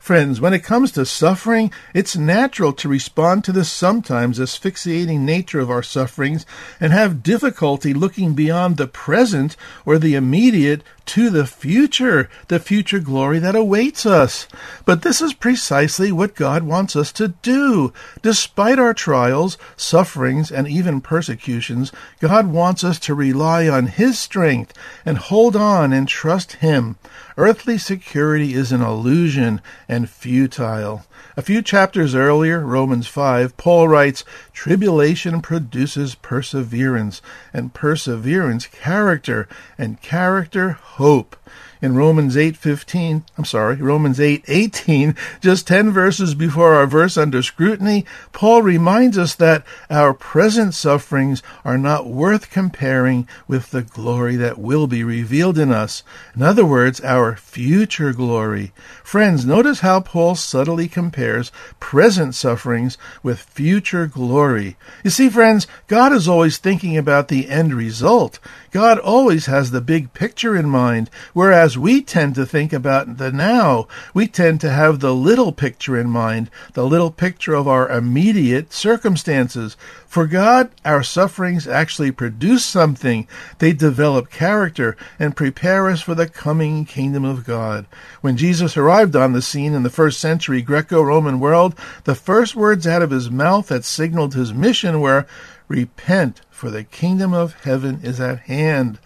Friends, 0.05 0.39
when 0.39 0.53
it 0.53 0.59
comes 0.59 0.91
to 0.91 1.03
suffering, 1.03 1.71
it's 1.91 2.15
natural 2.15 2.73
to 2.73 2.87
respond 2.87 3.43
to 3.43 3.51
the 3.51 3.65
sometimes 3.65 4.39
asphyxiating 4.39 5.25
nature 5.25 5.59
of 5.59 5.71
our 5.71 5.81
sufferings 5.81 6.45
and 6.79 6.93
have 6.93 7.23
difficulty 7.23 7.91
looking 7.91 8.35
beyond 8.35 8.77
the 8.77 8.85
present 8.85 9.57
or 9.83 9.97
the 9.97 10.13
immediate 10.13 10.83
to 11.07 11.31
the 11.31 11.47
future, 11.47 12.29
the 12.49 12.59
future 12.59 12.99
glory 12.99 13.39
that 13.39 13.55
awaits 13.55 14.05
us. 14.05 14.47
But 14.85 15.01
this 15.01 15.21
is 15.21 15.33
precisely 15.33 16.11
what 16.11 16.35
God 16.35 16.61
wants 16.61 16.95
us 16.95 17.11
to 17.13 17.29
do. 17.29 17.91
Despite 18.21 18.77
our 18.77 18.93
trials, 18.93 19.57
sufferings, 19.75 20.51
and 20.51 20.67
even 20.67 21.01
persecutions, 21.01 21.91
God 22.19 22.45
wants 22.47 22.83
us 22.83 22.99
to 22.99 23.15
rely 23.15 23.67
on 23.67 23.87
His 23.87 24.19
strength 24.19 24.71
and 25.03 25.17
hold 25.17 25.55
on 25.55 25.93
and 25.93 26.07
trust 26.07 26.53
Him. 26.53 26.97
Earthly 27.37 27.77
security 27.77 28.53
is 28.53 28.71
an 28.71 28.81
illusion 28.81 29.61
and 29.89 30.09
futile. 30.09 31.05
A 31.37 31.41
few 31.41 31.61
chapters 31.61 32.15
earlier, 32.15 32.61
Romans 32.61 33.07
5, 33.07 33.57
Paul 33.57 33.87
writes, 33.87 34.23
Tribulation 34.53 35.41
produces 35.41 36.15
perseverance, 36.15 37.21
and 37.53 37.73
perseverance 37.73 38.67
character, 38.67 39.47
and 39.77 40.01
character 40.01 40.71
hope. 40.71 41.35
In 41.81 41.93
Romans 41.93 42.35
8:15, 42.35 43.23
I'm 43.37 43.45
sorry, 43.45 43.75
Romans 43.75 44.19
8:18, 44.19 45.13
just 45.39 45.67
10 45.67 45.91
verses 45.91 46.33
before 46.33 46.73
our 46.73 46.87
verse 46.87 47.15
under 47.15 47.43
scrutiny, 47.43 48.05
Paul 48.31 48.63
reminds 48.63 49.19
us 49.19 49.35
that 49.35 49.63
our 49.89 50.13
present 50.13 50.73
sufferings 50.73 51.43
are 51.63 51.77
not 51.77 52.07
worth 52.07 52.49
comparing 52.49 53.27
with 53.47 53.69
the 53.69 53.83
glory 53.83 54.35
that 54.37 54.57
will 54.57 54.87
be 54.87 55.03
revealed 55.03 55.59
in 55.59 55.71
us. 55.71 56.01
In 56.35 56.41
other 56.41 56.65
words, 56.65 57.01
our 57.01 57.35
future 57.35 58.13
glory. 58.13 58.71
Friends, 59.03 59.45
notice 59.45 59.81
how 59.81 59.99
Paul 59.99 60.33
subtly 60.33 60.87
compares 60.87 61.04
present 61.11 62.35
sufferings 62.35 62.97
with 63.23 63.39
future 63.39 64.07
glory. 64.07 64.77
You 65.03 65.09
see, 65.09 65.29
friends, 65.29 65.67
God 65.87 66.13
is 66.13 66.27
always 66.27 66.57
thinking 66.57 66.97
about 66.97 67.27
the 67.27 67.49
end 67.49 67.73
result. 67.73 68.39
God 68.71 68.99
always 68.99 69.45
has 69.45 69.71
the 69.71 69.81
big 69.81 70.13
picture 70.13 70.55
in 70.55 70.67
mind, 70.69 71.09
whereas 71.33 71.77
we 71.77 72.01
tend 72.01 72.35
to 72.35 72.45
think 72.45 72.73
about 72.73 73.17
the 73.17 73.31
now. 73.31 73.87
We 74.13 74.27
tend 74.27 74.61
to 74.61 74.69
have 74.69 74.99
the 74.99 75.15
little 75.15 75.51
picture 75.51 75.97
in 75.97 76.09
mind, 76.09 76.49
the 76.73 76.85
little 76.85 77.11
picture 77.11 77.53
of 77.53 77.67
our 77.67 77.89
immediate 77.89 78.73
circumstances. 78.73 79.77
For 80.07 80.27
God, 80.27 80.71
our 80.85 81.03
sufferings 81.03 81.67
actually 81.67 82.11
produce 82.11 82.63
something. 82.63 83.27
They 83.59 83.73
develop 83.73 84.29
character 84.29 84.95
and 85.19 85.35
prepare 85.35 85.89
us 85.89 86.01
for 86.01 86.15
the 86.15 86.27
coming 86.27 86.85
kingdom 86.85 87.25
of 87.25 87.45
God. 87.45 87.85
When 88.21 88.37
Jesus 88.37 88.77
arrived 88.77 89.15
on 89.15 89.33
the 89.33 89.41
scene 89.41 89.73
in 89.73 89.83
the 89.83 89.89
first 89.89 90.19
century 90.19 90.61
Greco 90.61 90.94
Roman 91.03 91.39
world, 91.39 91.75
the 92.03 92.15
first 92.15 92.55
words 92.55 92.85
out 92.85 93.01
of 93.01 93.11
his 93.11 93.29
mouth 93.29 93.67
that 93.67 93.83
signaled 93.83 94.33
his 94.33 94.53
mission 94.53 95.01
were, 95.01 95.25
Repent, 95.67 96.41
for 96.49 96.69
the 96.69 96.83
kingdom 96.83 97.33
of 97.33 97.53
heaven 97.63 97.99
is 98.03 98.19
at 98.19 98.39
hand. 98.41 98.99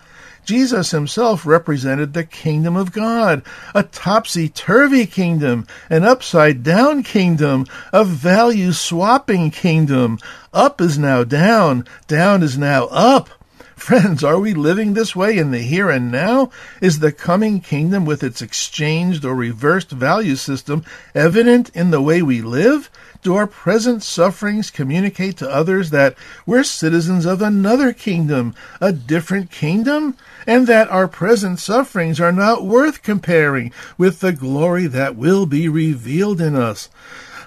Jesus 0.45 0.91
himself 0.91 1.45
represented 1.45 2.13
the 2.13 2.23
kingdom 2.23 2.75
of 2.75 2.91
God, 2.91 3.43
a 3.75 3.83
topsy 3.83 4.49
turvy 4.49 5.05
kingdom, 5.05 5.67
an 5.89 6.03
upside 6.03 6.63
down 6.63 7.03
kingdom, 7.03 7.65
a 7.93 8.03
value 8.03 8.71
swapping 8.71 9.51
kingdom. 9.51 10.17
Up 10.51 10.81
is 10.81 10.97
now 10.97 11.23
down, 11.23 11.85
down 12.07 12.41
is 12.41 12.57
now 12.57 12.85
up. 12.85 13.29
Friends, 13.79 14.25
are 14.25 14.37
we 14.37 14.53
living 14.53 14.93
this 14.93 15.15
way 15.15 15.37
in 15.37 15.51
the 15.51 15.59
here 15.59 15.89
and 15.89 16.11
now? 16.11 16.51
Is 16.81 16.99
the 16.99 17.13
coming 17.13 17.61
kingdom 17.61 18.05
with 18.05 18.23
its 18.23 18.41
exchanged 18.41 19.23
or 19.23 19.33
reversed 19.33 19.89
value 19.89 20.35
system 20.35 20.83
evident 21.15 21.69
in 21.69 21.89
the 21.89 22.01
way 22.01 22.21
we 22.21 22.41
live? 22.41 22.91
Do 23.23 23.35
our 23.35 23.47
present 23.47 24.03
sufferings 24.03 24.69
communicate 24.69 25.37
to 25.37 25.49
others 25.49 25.91
that 25.91 26.15
we're 26.45 26.65
citizens 26.65 27.25
of 27.25 27.41
another 27.41 27.93
kingdom, 27.93 28.53
a 28.81 28.91
different 28.91 29.49
kingdom? 29.49 30.17
And 30.45 30.67
that 30.67 30.89
our 30.89 31.07
present 31.07 31.57
sufferings 31.57 32.19
are 32.19 32.33
not 32.33 32.65
worth 32.65 33.01
comparing 33.01 33.71
with 33.97 34.19
the 34.19 34.33
glory 34.33 34.87
that 34.87 35.15
will 35.15 35.45
be 35.45 35.69
revealed 35.69 36.41
in 36.41 36.53
us? 36.53 36.89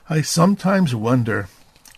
I 0.09 0.23
sometimes 0.23 0.95
wonder. 0.95 1.49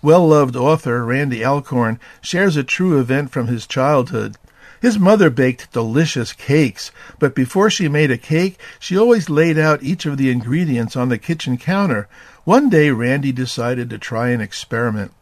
Well 0.04 0.28
loved 0.28 0.54
author 0.54 1.02
Randy 1.02 1.42
Alcorn 1.42 1.98
shares 2.20 2.58
a 2.58 2.62
true 2.62 3.00
event 3.00 3.30
from 3.30 3.46
his 3.46 3.66
childhood. 3.66 4.36
His 4.82 4.98
mother 4.98 5.30
baked 5.30 5.72
delicious 5.72 6.34
cakes, 6.34 6.90
but 7.18 7.34
before 7.34 7.70
she 7.70 7.88
made 7.88 8.10
a 8.10 8.18
cake, 8.18 8.60
she 8.78 8.98
always 8.98 9.30
laid 9.30 9.56
out 9.56 9.82
each 9.82 10.04
of 10.04 10.18
the 10.18 10.30
ingredients 10.30 10.94
on 10.94 11.08
the 11.08 11.16
kitchen 11.16 11.56
counter. 11.56 12.06
One 12.44 12.68
day, 12.68 12.90
Randy 12.90 13.32
decided 13.32 13.88
to 13.88 13.98
try 13.98 14.28
an 14.28 14.42
experiment. 14.42 15.12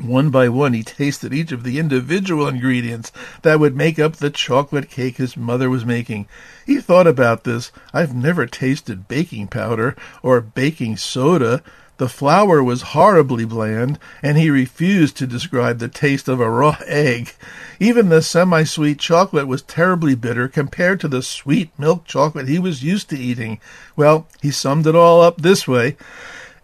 One 0.00 0.30
by 0.30 0.48
one, 0.48 0.72
he 0.72 0.82
tasted 0.82 1.34
each 1.34 1.52
of 1.52 1.62
the 1.62 1.78
individual 1.78 2.48
ingredients 2.48 3.12
that 3.42 3.60
would 3.60 3.76
make 3.76 3.98
up 3.98 4.16
the 4.16 4.30
chocolate 4.30 4.88
cake 4.88 5.18
his 5.18 5.36
mother 5.36 5.68
was 5.68 5.84
making. 5.84 6.26
He 6.64 6.80
thought 6.80 7.06
about 7.06 7.44
this. 7.44 7.70
I've 7.92 8.14
never 8.14 8.46
tasted 8.46 9.08
baking 9.08 9.48
powder 9.48 9.94
or 10.22 10.40
baking 10.40 10.96
soda. 10.96 11.62
The 11.98 12.08
flour 12.08 12.62
was 12.62 12.92
horribly 12.92 13.46
bland, 13.46 13.98
and 14.22 14.36
he 14.36 14.50
refused 14.50 15.16
to 15.16 15.26
describe 15.26 15.78
the 15.78 15.88
taste 15.88 16.28
of 16.28 16.40
a 16.40 16.50
raw 16.50 16.76
egg. 16.86 17.32
Even 17.80 18.10
the 18.10 18.20
semi 18.20 18.64
sweet 18.64 18.98
chocolate 18.98 19.46
was 19.46 19.62
terribly 19.62 20.14
bitter 20.14 20.46
compared 20.46 21.00
to 21.00 21.08
the 21.08 21.22
sweet 21.22 21.70
milk 21.78 22.04
chocolate 22.04 22.48
he 22.48 22.58
was 22.58 22.82
used 22.82 23.08
to 23.10 23.18
eating. 23.18 23.60
Well, 23.96 24.26
he 24.42 24.50
summed 24.50 24.86
it 24.86 24.94
all 24.94 25.22
up 25.22 25.40
this 25.40 25.66
way. 25.66 25.96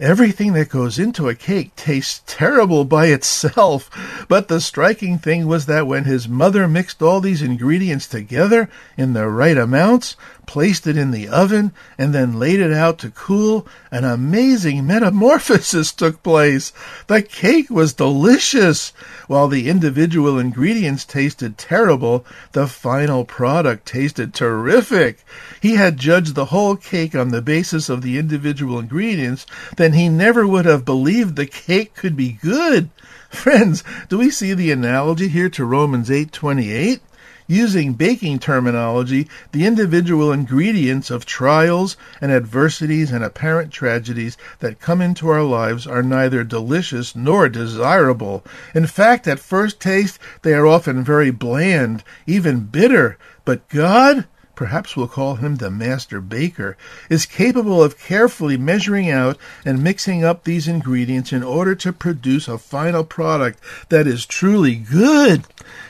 Everything 0.02 0.52
that 0.54 0.68
goes 0.68 0.98
into 0.98 1.28
a 1.28 1.34
cake 1.34 1.76
tastes 1.76 2.22
terrible 2.26 2.84
by 2.84 3.06
itself, 3.06 3.88
but 4.26 4.48
the 4.48 4.60
striking 4.60 5.16
thing 5.16 5.46
was 5.46 5.66
that 5.66 5.86
when 5.86 6.04
his 6.04 6.28
mother 6.28 6.66
mixed 6.66 7.00
all 7.00 7.20
these 7.20 7.40
ingredients 7.40 8.08
together 8.08 8.68
in 8.96 9.12
the 9.12 9.28
right 9.28 9.56
amounts, 9.56 10.16
placed 10.46 10.86
it 10.86 10.96
in 10.96 11.10
the 11.10 11.28
oven, 11.28 11.72
and 11.96 12.14
then 12.14 12.38
laid 12.38 12.60
it 12.60 12.72
out 12.72 12.98
to 12.98 13.10
cool, 13.10 13.66
an 13.90 14.04
amazing 14.04 14.86
metamorphosis 14.86 15.92
took 15.96 16.22
place. 16.22 16.72
The 17.06 17.22
cake 17.22 17.70
was 17.70 17.92
delicious. 17.92 18.92
While 19.28 19.48
the 19.48 19.68
individual 19.68 20.38
ingredients 20.38 21.04
tasted 21.04 21.56
terrible, 21.58 22.26
the 22.52 22.66
final 22.66 23.24
product 23.24 23.86
tasted 23.86 24.34
terrific. 24.34 25.24
He 25.60 25.76
had 25.76 25.96
judged 25.96 26.34
the 26.34 26.46
whole 26.46 26.76
cake 26.76 27.14
on 27.14 27.28
the 27.28 27.42
basis 27.42 27.88
of 27.88 28.02
the 28.02 28.18
individual 28.18 28.78
ingredients, 28.78 29.46
then 29.76 29.92
he 29.92 30.08
never 30.08 30.46
would 30.46 30.66
have 30.66 30.84
believed 30.84 31.36
the 31.36 31.46
cake 31.46 31.94
could 31.94 32.16
be 32.16 32.38
good. 32.42 32.90
Friends, 33.30 33.82
do 34.08 34.18
we 34.18 34.30
see 34.30 34.52
the 34.52 34.70
analogy 34.70 35.28
here 35.28 35.48
to 35.50 35.64
Romans 35.64 36.10
8:28? 36.10 37.00
Using 37.46 37.94
baking 37.94 38.38
terminology, 38.38 39.28
the 39.50 39.66
individual 39.66 40.32
ingredients 40.32 41.10
of 41.10 41.26
trials 41.26 41.96
and 42.20 42.30
adversities 42.30 43.10
and 43.10 43.24
apparent 43.24 43.72
tragedies 43.72 44.36
that 44.60 44.80
come 44.80 45.00
into 45.00 45.28
our 45.28 45.42
lives 45.42 45.86
are 45.86 46.02
neither 46.02 46.44
delicious 46.44 47.16
nor 47.16 47.48
desirable. 47.48 48.44
In 48.74 48.86
fact, 48.86 49.26
at 49.26 49.38
first 49.38 49.80
taste, 49.80 50.18
they 50.42 50.54
are 50.54 50.66
often 50.66 51.02
very 51.02 51.30
bland, 51.30 52.04
even 52.26 52.60
bitter. 52.60 53.18
But 53.44 53.68
God, 53.68 54.26
perhaps 54.62 54.96
we'll 54.96 55.08
call 55.08 55.34
him 55.34 55.56
the 55.56 55.68
master 55.68 56.20
baker, 56.20 56.76
is 57.10 57.26
capable 57.26 57.82
of 57.82 57.98
carefully 57.98 58.56
measuring 58.56 59.10
out 59.10 59.36
and 59.64 59.82
mixing 59.82 60.22
up 60.22 60.44
these 60.44 60.68
ingredients 60.68 61.32
in 61.32 61.42
order 61.42 61.74
to 61.74 61.92
produce 61.92 62.46
a 62.46 62.56
final 62.56 63.02
product 63.02 63.58
that 63.88 64.06
is 64.06 64.24
truly 64.24 64.76
good. 64.76 65.42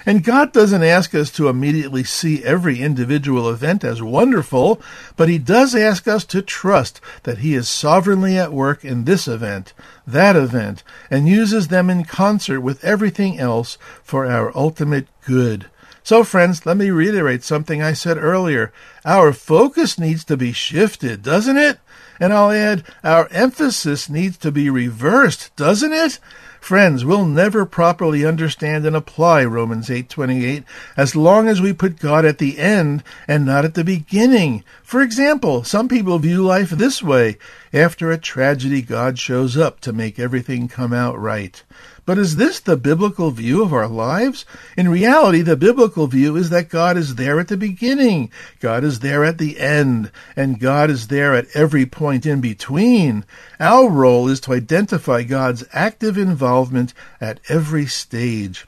And 0.07 0.25
God 0.25 0.55
doesn't 0.55 0.83
ask 0.83 1.15
us 1.15 1.31
to 1.33 1.51
immediately 1.51 2.03
see 2.03 2.43
every 2.43 2.81
individual 2.81 3.51
event 3.51 3.85
as 3.85 4.03
wonderful, 4.03 4.81
but 5.19 5.29
He 5.29 5.37
does 5.37 5.75
ask 5.75 6.09
us 6.09 6.25
to 6.25 6.41
trust 6.41 6.99
that 7.25 7.39
He 7.39 7.55
is 7.55 7.69
sovereignly 7.69 8.39
at 8.39 8.55
work 8.55 8.87
in 8.87 9.05
this 9.05 9.29
event, 9.29 9.75
that 10.07 10.35
event, 10.35 10.83
and 11.11 11.29
uses 11.29 11.69
them 11.69 11.91
in 11.91 12.05
concert 12.05 12.63
with 12.63 12.83
everything 12.83 13.39
else 13.39 13.77
for 14.03 14.25
our 14.25 14.51
ultimate 14.57 15.09
good. 15.27 15.67
So, 16.05 16.25
friends, 16.25 16.67
let 16.67 16.77
me 16.77 16.91
reiterate 16.91 17.45
something 17.45 17.81
I 17.81 17.93
said 17.93 18.19
earlier. 18.19 18.73
Our 19.05 19.33
focus 19.33 19.99
needs 19.99 20.25
to 20.25 20.37
be 20.37 20.53
shifted, 20.53 21.23
doesn't 21.23 21.57
it? 21.57 21.79
And 22.19 22.33
I'll 22.33 22.51
add, 22.51 22.85
our 23.05 23.29
emphasis 23.31 24.09
needs 24.09 24.37
to 24.39 24.51
be 24.51 24.69
reversed, 24.69 25.55
doesn't 25.57 25.93
it? 25.93 26.19
Friends, 26.63 27.05
we'll 27.05 27.27
never 27.27 27.67
properly 27.67 28.25
understand 28.25 28.87
and 28.87 28.95
apply 28.95 29.45
Romans 29.45 29.91
8:28 29.91 30.63
as 30.97 31.17
long 31.17 31.49
as 31.49 31.61
we 31.61 31.73
put 31.73 31.99
God 31.99 32.25
at 32.25 32.39
the 32.39 32.61
end 32.61 33.03
and 33.27 33.45
not 33.45 33.65
at 33.65 33.75
the 33.75 33.83
beginning. 33.83 34.63
For 34.85 35.03
example, 35.03 35.65
some 35.65 35.89
people 35.89 36.21
view 36.21 36.45
life 36.45 36.71
this 36.71 37.03
way: 37.03 37.37
after 37.73 38.13
a 38.13 38.17
tragedy 38.17 38.81
God 38.81 39.19
shows 39.19 39.57
up 39.57 39.81
to 39.81 39.93
make 39.93 40.21
everything 40.21 40.69
come 40.69 40.93
out 40.93 41.19
right. 41.19 41.61
But 42.05 42.19
is 42.19 42.35
this 42.35 42.59
the 42.59 42.77
biblical 42.77 43.31
view 43.31 43.63
of 43.63 43.73
our 43.73 43.87
lives? 43.87 44.45
In 44.77 44.89
reality, 44.89 45.41
the 45.41 45.57
biblical 45.57 46.09
view 46.09 46.35
is 46.35 46.51
that 46.51 46.69
God 46.69 46.97
is 46.97 47.15
there 47.15 47.39
at 47.39 47.47
the 47.47 47.57
beginning, 47.57 48.31
God 48.59 48.83
is 48.83 49.01
there 49.01 49.25
at 49.25 49.39
the 49.39 49.61
end, 49.61 50.11
and 50.35 50.59
God 50.59 50.91
is 50.91 51.07
there 51.07 51.35
at 51.35 51.47
every 51.55 51.87
point 51.87 52.27
in 52.27 52.41
between. 52.41 53.25
Our 53.61 53.89
role 53.89 54.29
is 54.29 54.41
to 54.41 54.53
identify 54.53 55.23
God's 55.23 55.63
active 55.73 56.19
involvement 56.19 56.93
at 57.21 57.39
every 57.49 57.87
stage. 57.87 58.67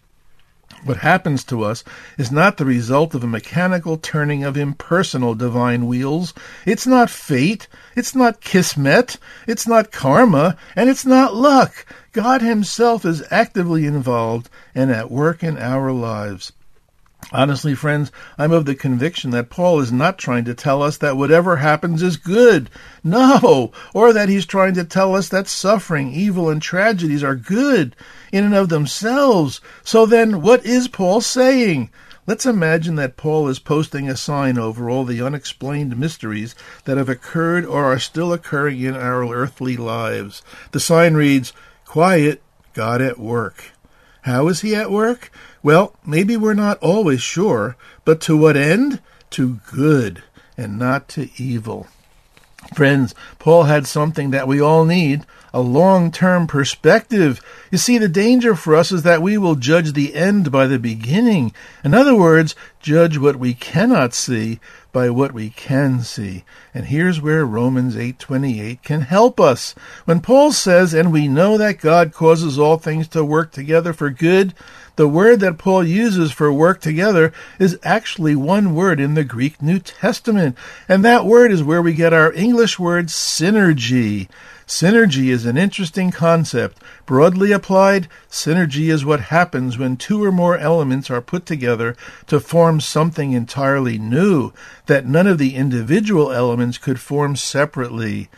What 0.85 0.99
happens 0.99 1.44
to 1.44 1.64
us 1.64 1.83
is 2.18 2.31
not 2.31 2.59
the 2.59 2.66
result 2.66 3.14
of 3.14 3.25
a 3.25 3.27
mechanical 3.27 3.97
turning 3.97 4.44
of 4.44 4.57
impersonal 4.57 5.35
divine 5.35 5.87
wheels. 5.87 6.35
It's 6.66 6.87
not 6.87 7.09
fate. 7.09 7.68
It's 7.97 8.14
not 8.14 8.42
kismet. 8.42 9.16
It's 9.47 9.66
not 9.66 9.90
karma. 9.90 10.59
And 10.77 10.90
it's 10.90 11.07
not 11.07 11.35
luck. 11.35 11.87
God 12.12 12.42
Himself 12.42 13.07
is 13.07 13.25
actively 13.31 13.87
involved 13.87 14.51
and 14.75 14.90
at 14.90 15.11
work 15.11 15.42
in 15.42 15.57
our 15.57 15.90
lives. 15.90 16.53
Honestly, 17.33 17.75
friends, 17.75 18.12
I'm 18.37 18.53
of 18.53 18.66
the 18.66 18.75
conviction 18.75 19.31
that 19.31 19.49
Paul 19.49 19.81
is 19.81 19.90
not 19.90 20.18
trying 20.18 20.44
to 20.44 20.55
tell 20.55 20.83
us 20.83 20.99
that 20.99 21.16
whatever 21.16 21.57
happens 21.57 22.03
is 22.03 22.18
good. 22.18 22.68
No, 23.03 23.73
or 23.94 24.12
that 24.12 24.29
he's 24.29 24.44
trying 24.44 24.75
to 24.75 24.85
tell 24.85 25.16
us 25.16 25.31
that 25.31 25.49
suffering, 25.49 26.12
evil, 26.12 26.51
and 26.51 26.61
tragedies 26.61 27.25
are 27.25 27.35
good 27.35 27.97
in 28.35 28.44
and 28.44 28.55
of 28.55 28.68
themselves. 28.68 29.61
So 29.85 30.07
then, 30.07 30.42
what 30.42 30.66
is 30.66 30.88
Paul 30.88 31.20
saying? 31.20 31.90
Let's 32.27 32.47
imagine 32.47 32.97
that 32.97 33.16
Paul 33.16 33.49
is 33.49 33.59
posting 33.61 34.09
a 34.09 34.16
sign 34.16 34.59
over 34.59 34.90
all 34.90 35.05
the 35.05 35.23
unexplained 35.23 35.97
mysteries 35.97 36.57
that 36.85 36.97
have 36.97 37.09
occurred 37.09 37.64
or 37.64 37.85
are 37.85 37.99
still 37.99 38.33
occurring 38.33 38.81
in 38.81 38.97
our 38.97 39.33
earthly 39.33 39.77
lives. 39.77 40.42
The 40.73 40.81
sign 40.81 41.14
reads, 41.14 41.53
Quiet, 41.85 42.42
God 42.73 43.01
at 43.01 43.20
work. 43.20 43.73
How 44.23 44.49
is 44.49 44.62
he 44.62 44.75
at 44.75 44.90
work? 44.90 45.31
Well, 45.62 45.94
maybe 46.05 46.37
we're 46.37 46.55
not 46.55 46.79
always 46.79 47.23
sure, 47.23 47.77
but 48.05 48.20
to 48.23 48.37
what 48.37 48.57
end? 48.57 49.01
To 49.31 49.61
good 49.70 50.25
and 50.57 50.77
not 50.79 51.09
to 51.11 51.29
evil. 51.37 51.87
Friends, 52.75 53.14
Paul 53.38 53.64
had 53.64 53.87
something 53.87 54.31
that 54.31 54.49
we 54.49 54.61
all 54.61 54.85
need 54.85 55.25
a 55.54 55.60
long 55.60 56.10
term 56.10 56.48
perspective. 56.48 57.40
You 57.70 57.78
see, 57.78 57.96
the 57.96 58.08
danger 58.08 58.56
for 58.56 58.74
us 58.74 58.90
is 58.90 59.04
that 59.04 59.22
we 59.22 59.38
will 59.38 59.54
judge 59.54 59.92
the 59.92 60.14
end 60.16 60.50
by 60.50 60.66
the 60.66 60.80
beginning. 60.80 61.52
In 61.84 61.94
other 61.94 62.16
words, 62.16 62.56
judge 62.80 63.16
what 63.16 63.36
we 63.36 63.54
cannot 63.54 64.14
see 64.14 64.58
by 64.92 65.10
what 65.10 65.32
we 65.32 65.50
can 65.50 66.00
see. 66.00 66.44
And 66.74 66.86
here's 66.86 67.20
where 67.20 67.46
Romans 67.46 67.96
8:28 67.96 68.82
can 68.82 69.02
help 69.02 69.38
us. 69.40 69.76
When 70.04 70.20
Paul 70.20 70.50
says, 70.50 70.92
"And 70.92 71.12
we 71.12 71.28
know 71.28 71.56
that 71.56 71.80
God 71.80 72.12
causes 72.12 72.58
all 72.58 72.76
things 72.76 73.06
to 73.08 73.24
work 73.24 73.52
together 73.52 73.92
for 73.92 74.10
good," 74.10 74.54
the 74.96 75.08
word 75.08 75.38
that 75.40 75.58
Paul 75.58 75.84
uses 75.84 76.32
for 76.32 76.52
work 76.52 76.80
together 76.80 77.32
is 77.60 77.78
actually 77.84 78.34
one 78.34 78.74
word 78.74 78.98
in 78.98 79.14
the 79.14 79.24
Greek 79.24 79.62
New 79.62 79.78
Testament, 79.78 80.56
and 80.88 81.04
that 81.04 81.26
word 81.26 81.52
is 81.52 81.62
where 81.62 81.82
we 81.82 81.92
get 81.92 82.12
our 82.12 82.32
English 82.32 82.78
word 82.78 83.06
synergy. 83.06 84.28
Synergy 84.66 85.29
is 85.29 85.44
an 85.44 85.59
interesting 85.59 86.11
concept. 86.11 86.83
Broadly 87.05 87.53
applied, 87.53 88.09
synergy 88.31 88.90
is 88.90 89.05
what 89.05 89.20
happens 89.20 89.77
when 89.77 89.96
two 89.96 90.24
or 90.24 90.33
more 90.33 90.57
elements 90.57 91.11
are 91.11 91.20
put 91.20 91.44
together 91.44 91.94
to 92.29 92.40
form 92.40 92.81
something 92.81 93.33
entirely 93.33 93.98
new 93.98 94.53
that 94.87 95.07
none 95.07 95.27
of 95.27 95.38
the 95.38 95.55
individual 95.55 96.33
elements 96.33 96.79
could 96.79 96.98
form 96.98 97.37
separately. 97.37 98.31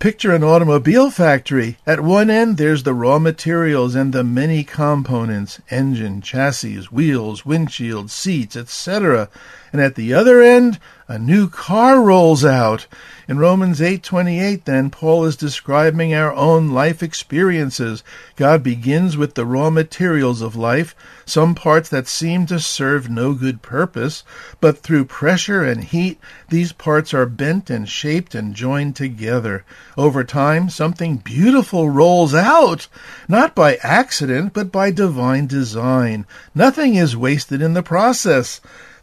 Picture 0.00 0.34
an 0.34 0.42
automobile 0.42 1.10
factory. 1.10 1.76
At 1.86 2.00
one 2.00 2.30
end, 2.30 2.56
there's 2.56 2.84
the 2.84 2.94
raw 2.94 3.18
materials 3.18 3.94
and 3.94 4.14
the 4.14 4.24
many 4.24 4.64
components 4.64 5.60
engine, 5.68 6.22
chassis, 6.22 6.84
wheels, 6.84 7.44
windshield, 7.44 8.10
seats, 8.10 8.56
etc. 8.56 9.28
And 9.74 9.82
at 9.82 9.96
the 9.96 10.14
other 10.14 10.40
end, 10.40 10.78
a 11.10 11.18
new 11.18 11.48
car 11.48 12.00
rolls 12.00 12.44
out. 12.44 12.86
In 13.26 13.40
Romans 13.40 13.80
8:28 13.80 14.64
then 14.64 14.90
Paul 14.90 15.24
is 15.24 15.34
describing 15.34 16.14
our 16.14 16.32
own 16.32 16.70
life 16.70 17.02
experiences. 17.02 18.04
God 18.36 18.62
begins 18.62 19.16
with 19.16 19.34
the 19.34 19.44
raw 19.44 19.70
materials 19.70 20.40
of 20.40 20.54
life, 20.54 20.94
some 21.26 21.56
parts 21.56 21.88
that 21.88 22.06
seem 22.06 22.46
to 22.46 22.60
serve 22.60 23.10
no 23.10 23.32
good 23.32 23.60
purpose, 23.60 24.22
but 24.60 24.84
through 24.84 25.06
pressure 25.06 25.64
and 25.64 25.82
heat 25.82 26.20
these 26.48 26.70
parts 26.70 27.12
are 27.12 27.26
bent 27.26 27.70
and 27.70 27.88
shaped 27.88 28.36
and 28.36 28.54
joined 28.54 28.94
together. 28.94 29.64
Over 29.98 30.22
time 30.22 30.70
something 30.70 31.16
beautiful 31.16 31.90
rolls 31.90 32.36
out, 32.36 32.86
not 33.26 33.56
by 33.56 33.80
accident 33.82 34.52
but 34.52 34.70
by 34.70 34.92
divine 34.92 35.48
design. 35.48 36.24
Nothing 36.54 36.94
is 36.94 37.16
wasted 37.16 37.60
in 37.60 37.74
the 37.74 37.82
process. 37.82 38.60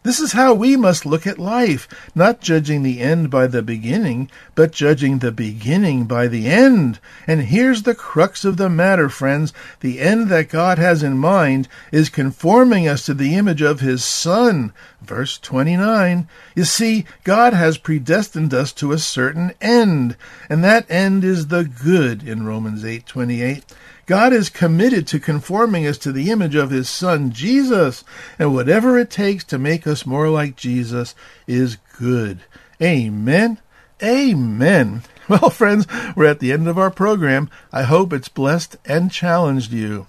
This 0.08 0.20
is 0.20 0.32
how 0.32 0.54
we 0.54 0.74
must 0.74 1.04
look 1.04 1.26
at 1.26 1.38
life, 1.38 1.86
not 2.14 2.40
judging 2.40 2.82
the 2.82 2.98
end 2.98 3.28
by 3.28 3.46
the 3.46 3.60
beginning, 3.60 4.30
but 4.54 4.72
judging 4.72 5.18
the 5.18 5.30
beginning 5.30 6.06
by 6.06 6.28
the 6.28 6.46
end. 6.46 6.98
And 7.26 7.42
here's 7.42 7.82
the 7.82 7.94
crux 7.94 8.42
of 8.42 8.56
the 8.56 8.70
matter, 8.70 9.10
friends. 9.10 9.52
The 9.80 10.00
end 10.00 10.30
that 10.30 10.48
God 10.48 10.78
has 10.78 11.02
in 11.02 11.18
mind 11.18 11.68
is 11.92 12.08
conforming 12.08 12.88
us 12.88 13.04
to 13.04 13.12
the 13.12 13.34
image 13.34 13.60
of 13.60 13.80
His 13.80 14.02
Son. 14.02 14.72
Verse 15.00 15.38
29. 15.38 16.28
You 16.54 16.64
see, 16.64 17.04
God 17.24 17.54
has 17.54 17.78
predestined 17.78 18.52
us 18.52 18.72
to 18.74 18.92
a 18.92 18.98
certain 18.98 19.52
end, 19.60 20.16
and 20.50 20.62
that 20.64 20.90
end 20.90 21.24
is 21.24 21.46
the 21.46 21.64
good 21.64 22.22
in 22.26 22.46
Romans 22.46 22.84
8:28. 22.84 23.64
God 24.06 24.32
is 24.32 24.48
committed 24.48 25.06
to 25.08 25.20
conforming 25.20 25.86
us 25.86 25.98
to 25.98 26.12
the 26.12 26.30
image 26.30 26.54
of 26.54 26.70
his 26.70 26.88
son 26.88 27.30
Jesus, 27.30 28.04
and 28.38 28.54
whatever 28.54 28.98
it 28.98 29.10
takes 29.10 29.44
to 29.44 29.58
make 29.58 29.86
us 29.86 30.06
more 30.06 30.28
like 30.28 30.56
Jesus 30.56 31.14
is 31.46 31.76
good. 31.98 32.40
Amen. 32.82 33.58
Amen. 34.02 35.02
Well, 35.28 35.50
friends, 35.50 35.86
we're 36.16 36.24
at 36.24 36.40
the 36.40 36.52
end 36.52 36.68
of 36.68 36.78
our 36.78 36.90
program. 36.90 37.50
I 37.70 37.82
hope 37.82 38.14
it's 38.14 38.30
blessed 38.30 38.78
and 38.86 39.12
challenged 39.12 39.74
you. 39.74 40.06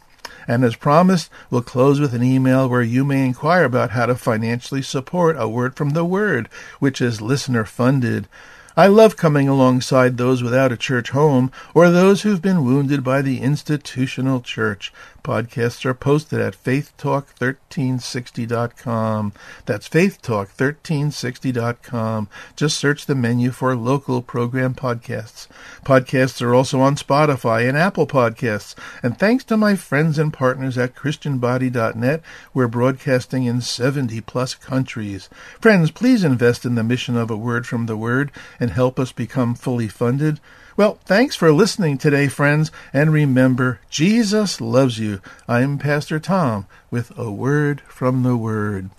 And 0.50 0.64
as 0.64 0.76
promised, 0.76 1.30
we'll 1.52 1.62
close 1.62 2.00
with 2.00 2.16
an 2.16 2.24
email 2.24 2.68
where 2.68 2.82
you 2.82 3.06
may 3.06 3.24
inquire 3.24 3.66
about 3.66 3.92
how 3.92 4.08
to 4.08 4.16
financially 4.16 4.82
support 4.82 5.36
a 5.38 5.48
word 5.48 5.76
from 5.76 5.92
the 5.92 6.04
Word, 6.04 6.50
which 6.80 7.02
is 7.02 7.22
listener 7.22 7.66
funded. 7.66 8.28
I 8.76 8.88
love 8.88 9.16
coming 9.16 9.48
alongside 9.48 10.18
those 10.18 10.42
without 10.42 10.72
a 10.72 10.78
church 10.78 11.12
home 11.12 11.52
or 11.76 11.92
those 11.92 12.24
who've 12.24 12.42
been 12.42 12.66
wounded 12.66 13.04
by 13.04 13.22
the 13.22 13.42
institutional 13.42 14.42
church. 14.42 14.92
Podcasts 15.30 15.86
are 15.86 15.94
posted 15.94 16.42
at 16.42 16.56
faithtalk1360.com. 16.56 19.34
That's 19.68 19.88
faithtalk1360.com. 19.88 22.30
Just 22.56 22.80
search 22.80 23.06
the 23.06 23.13
menu 23.13 23.52
for 23.52 23.76
local 23.76 24.24
program 24.24 24.74
podcasts. 24.74 25.48
Podcasts 25.86 26.42
are 26.42 26.56
also 26.56 26.80
on 26.80 26.96
Spotify 26.96 27.70
and 27.70 27.78
Apple 27.78 28.08
Podcasts. 28.08 28.74
And 29.04 29.20
thanks 29.20 29.44
to 29.44 29.56
my 29.56 29.76
friends 29.76 30.18
and 30.18 30.34
partners 30.34 30.80
at 30.80 30.96
christianbody.net, 30.96 32.24
we're 32.56 32.68
broadcasting 32.68 33.44
in 33.44 33.62
70 33.62 34.22
plus 34.22 34.56
countries. 34.56 35.30
Friends, 35.62 35.92
please 35.92 36.24
invest 36.24 36.65
in 36.65 36.74
the 36.74 36.84
mission 36.84 37.15
of 37.15 37.30
a 37.30 37.38
word 37.38 37.68
from 37.68 37.86
the 37.86 37.96
word 37.96 38.32
and 38.60 38.72
help 38.72 39.00
us 39.00 39.12
become 39.12 39.54
fully 39.54 39.89
funded. 39.89 40.39
Well, 40.80 40.98
thanks 41.04 41.36
for 41.36 41.52
listening 41.52 41.98
today, 41.98 42.30
friends, 42.30 42.72
and 42.94 43.12
remember, 43.12 43.82
Jesus 43.89 44.62
loves 44.62 44.98
you. 44.98 45.20
I'm 45.46 45.78
Pastor 45.78 46.22
Tom 46.22 46.68
with 46.89 47.12
a 47.18 47.30
word 47.30 47.82
from 47.82 48.24
the 48.24 48.38
Word. 48.38 48.89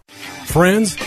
Friends, 0.45 0.99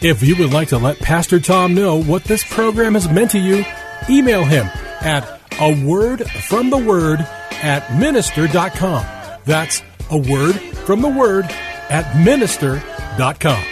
if 0.00 0.22
you 0.22 0.34
would 0.36 0.50
like 0.50 0.68
to 0.68 0.78
let 0.78 0.98
Pastor 1.00 1.38
Tom 1.38 1.74
know 1.74 2.02
what 2.02 2.24
this 2.24 2.50
program 2.50 2.94
has 2.94 3.10
meant 3.10 3.32
to 3.32 3.38
you, 3.38 3.62
email 4.08 4.42
him 4.42 4.68
at 5.02 5.38
a 5.60 5.84
word 5.84 6.24
from 6.30 6.70
the 6.70 6.78
word 6.78 7.20
at 7.62 7.94
minister.com. 7.98 9.04
That's 9.44 9.82
a 10.10 10.16
word 10.16 10.54
from 10.54 11.02
the 11.02 11.10
word 11.10 11.44
at 11.90 12.24
minister.com. 12.24 13.71